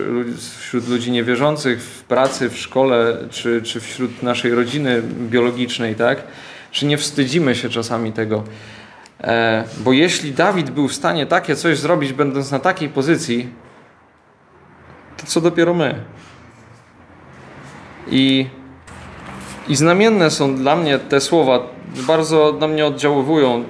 wśród 0.60 0.88
ludzi 0.90 1.12
niewierzących, 1.12 1.82
w 1.82 2.04
pracy, 2.04 2.50
w 2.50 2.58
szkole, 2.58 3.18
czy, 3.30 3.62
czy 3.62 3.80
wśród 3.80 4.24
naszej 4.24 4.56
rodziny 4.56 5.02
biologicznej, 5.20 5.96
tak? 5.96 6.24
Czy 6.72 6.86
nie 6.86 6.98
wstydzimy 6.98 7.56
się 7.56 7.70
czasami 7.70 8.12
tego? 8.12 8.44
E, 9.26 9.64
bo 9.78 9.94
jeśli 9.94 10.32
Dawid 10.32 10.70
był 10.70 10.88
w 10.88 10.94
stanie 10.94 11.26
takie 11.26 11.56
coś 11.56 11.80
zrobić, 11.80 12.14
będąc 12.14 12.52
na 12.52 12.60
takiej 12.60 12.90
pozycji, 12.90 13.50
to 15.18 15.26
co 15.26 15.42
dopiero 15.42 15.74
my? 15.74 16.04
I, 18.08 18.46
i 19.68 19.76
znamienne 19.76 20.32
są 20.32 20.56
dla 20.56 20.76
mnie 20.76 21.00
te 21.00 21.22
słowa, 21.22 21.60
bardzo 22.08 22.58
na 22.60 22.68
mnie 22.68 22.86
oddziaływują 22.86 23.64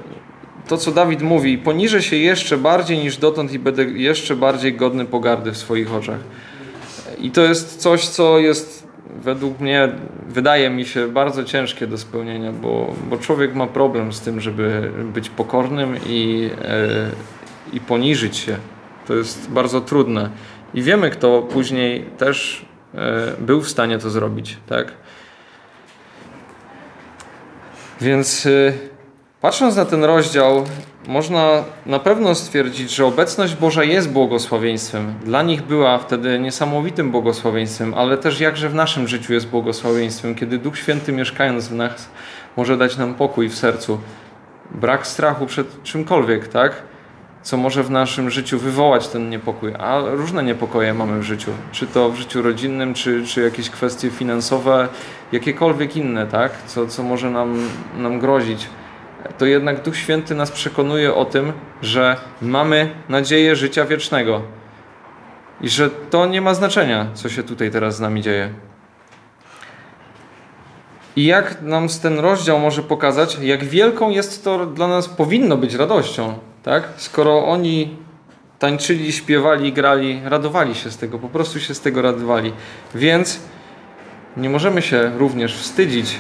to, 0.68 0.78
co 0.78 0.92
Dawid 0.92 1.22
mówi, 1.22 1.58
poniżę 1.58 2.02
się 2.02 2.16
jeszcze 2.16 2.58
bardziej 2.58 2.98
niż 2.98 3.18
dotąd 3.18 3.52
i 3.52 3.60
będę 3.60 3.84
jeszcze 3.84 4.36
bardziej 4.36 4.74
godny 4.74 5.06
pogardy 5.06 5.52
w 5.52 5.58
swoich 5.58 5.94
oczach. 5.94 6.20
I 7.20 7.32
to 7.32 7.42
jest 7.42 7.82
coś, 7.82 8.08
co 8.08 8.40
jest 8.40 8.85
według 9.22 9.60
mnie, 9.60 9.90
wydaje 10.28 10.70
mi 10.70 10.86
się, 10.86 11.08
bardzo 11.08 11.44
ciężkie 11.44 11.88
do 11.88 11.98
spełnienia, 11.98 12.52
bo, 12.52 12.94
bo 13.10 13.18
człowiek 13.18 13.56
ma 13.56 13.68
problem 13.68 14.14
z 14.14 14.22
tym, 14.22 14.42
żeby 14.42 14.92
być 15.14 15.30
pokornym 15.30 15.96
i, 16.06 16.42
yy, 16.42 17.74
i 17.74 17.80
poniżyć 17.80 18.38
się. 18.38 18.58
To 19.08 19.14
jest 19.14 19.50
bardzo 19.50 19.82
trudne. 19.82 20.30
I 20.74 20.82
wiemy, 20.82 21.10
kto 21.10 21.42
później 21.42 22.06
też 22.18 22.66
yy, 22.94 23.00
był 23.40 23.62
w 23.62 23.70
stanie 23.70 24.00
to 24.00 24.10
zrobić, 24.10 24.58
tak? 24.68 24.92
Więc. 28.02 28.48
Patrząc 29.46 29.76
na 29.76 29.86
ten 29.86 30.04
rozdział, 30.04 30.64
można 31.08 31.64
na 31.86 32.00
pewno 32.00 32.36
stwierdzić, 32.36 32.92
że 32.92 33.06
obecność 33.06 33.56
Boża 33.56 33.84
jest 33.84 34.12
błogosławieństwem. 34.12 35.14
Dla 35.26 35.44
nich 35.44 35.62
była 35.62 35.98
wtedy 35.98 36.40
niesamowitym 36.40 37.12
błogosławieństwem, 37.12 37.94
ale 37.94 38.18
też 38.18 38.40
jakże 38.40 38.70
w 38.70 38.76
naszym 38.76 39.08
życiu 39.08 39.34
jest 39.34 39.48
błogosławieństwem, 39.48 40.36
kiedy 40.36 40.58
Duch 40.58 40.78
Święty 40.78 41.12
mieszkając 41.12 41.68
w 41.68 41.76
nas 41.76 42.10
może 42.58 42.78
dać 42.78 42.98
nam 42.98 43.14
pokój 43.14 43.50
w 43.50 43.56
sercu. 43.56 44.00
Brak 44.72 45.08
strachu 45.08 45.46
przed 45.46 45.84
czymkolwiek, 45.84 46.48
tak? 46.48 46.84
Co 47.42 47.58
może 47.58 47.84
w 47.84 47.92
naszym 47.92 48.30
życiu 48.30 48.60
wywołać 48.60 49.08
ten 49.08 49.30
niepokój. 49.30 49.74
A 49.80 50.00
różne 50.00 50.44
niepokoje 50.44 50.94
mamy 50.94 51.20
w 51.20 51.24
życiu. 51.24 51.52
Czy 51.72 51.88
to 51.88 52.10
w 52.10 52.16
życiu 52.16 52.42
rodzinnym, 52.42 52.94
czy, 52.94 53.26
czy 53.26 53.42
jakieś 53.42 53.70
kwestie 53.70 54.10
finansowe, 54.10 54.88
jakiekolwiek 55.32 55.98
inne, 55.98 56.28
tak? 56.28 56.52
Co, 56.66 56.88
co 56.88 57.04
może 57.04 57.30
nam, 57.30 57.70
nam 57.98 58.20
grozić 58.20 58.68
to 59.38 59.46
jednak 59.46 59.82
Duch 59.82 59.98
Święty 59.98 60.36
nas 60.36 60.52
przekonuje 60.52 61.16
o 61.16 61.26
tym, 61.26 61.54
że 61.82 62.18
mamy 62.42 62.90
nadzieję 63.10 63.56
życia 63.56 63.86
wiecznego. 63.86 64.42
I 65.62 65.70
że 65.70 65.90
to 65.90 66.26
nie 66.26 66.42
ma 66.42 66.54
znaczenia, 66.54 67.08
co 67.14 67.30
się 67.30 67.44
tutaj 67.44 67.72
teraz 67.72 67.96
z 67.96 68.00
nami 68.00 68.22
dzieje. 68.22 68.50
I 71.16 71.26
jak 71.26 71.62
nam 71.62 71.88
ten 72.02 72.20
rozdział 72.20 72.60
może 72.60 72.84
pokazać, 72.84 73.38
jak 73.42 73.64
wielką 73.64 74.10
jest 74.10 74.44
to 74.44 74.66
dla 74.66 74.88
nas, 74.88 75.10
powinno 75.10 75.58
być 75.58 75.74
radością, 75.74 76.34
tak? 76.64 76.84
Skoro 76.98 77.48
oni 77.48 77.98
tańczyli, 78.60 79.12
śpiewali, 79.12 79.74
grali, 79.74 80.22
radowali 80.26 80.76
się 80.76 80.92
z 80.92 80.98
tego, 80.98 81.20
po 81.20 81.30
prostu 81.30 81.60
się 81.60 81.74
z 81.74 81.82
tego 81.82 82.02
radowali. 82.02 82.54
Więc 82.96 83.40
nie 84.38 84.50
możemy 84.50 84.82
się 84.82 85.12
również 85.18 85.58
wstydzić 85.58 86.16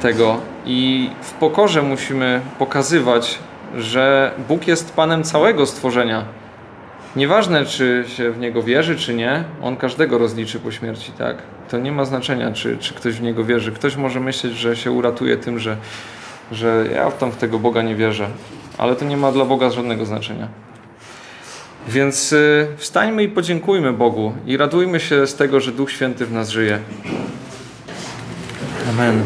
tego 0.00 0.40
i 0.66 1.10
w 1.22 1.32
pokorze 1.32 1.82
musimy 1.82 2.40
pokazywać, 2.58 3.38
że 3.76 4.32
Bóg 4.48 4.66
jest 4.66 4.94
Panem 4.94 5.24
całego 5.24 5.66
stworzenia. 5.66 6.24
Nieważne, 7.16 7.64
czy 7.64 8.04
się 8.16 8.30
w 8.30 8.38
Niego 8.38 8.62
wierzy, 8.62 8.96
czy 8.96 9.14
nie, 9.14 9.44
On 9.62 9.76
każdego 9.76 10.18
rozliczy 10.18 10.60
po 10.60 10.72
śmierci, 10.72 11.12
tak? 11.12 11.36
To 11.68 11.78
nie 11.78 11.92
ma 11.92 12.04
znaczenia, 12.04 12.52
czy, 12.52 12.78
czy 12.78 12.94
ktoś 12.94 13.14
w 13.14 13.22
Niego 13.22 13.44
wierzy. 13.44 13.72
Ktoś 13.72 13.96
może 13.96 14.20
myśleć, 14.20 14.52
że 14.52 14.76
się 14.76 14.90
uratuje 14.90 15.36
tym, 15.36 15.58
że, 15.58 15.76
że 16.52 16.86
ja 16.94 17.10
tam 17.10 17.32
w 17.32 17.36
tego 17.36 17.58
Boga 17.58 17.82
nie 17.82 17.94
wierzę. 17.94 18.26
Ale 18.78 18.96
to 18.96 19.04
nie 19.04 19.16
ma 19.16 19.32
dla 19.32 19.44
Boga 19.44 19.70
żadnego 19.70 20.06
znaczenia. 20.06 20.48
Więc 21.88 22.32
y, 22.32 22.66
wstańmy 22.76 23.22
i 23.22 23.28
podziękujmy 23.28 23.92
Bogu 23.92 24.32
i 24.46 24.56
radujmy 24.56 25.00
się 25.00 25.26
z 25.26 25.34
tego, 25.34 25.60
że 25.60 25.72
Duch 25.72 25.90
Święty 25.90 26.26
w 26.26 26.32
nas 26.32 26.48
żyje. 26.48 26.78
Amen. 28.90 29.22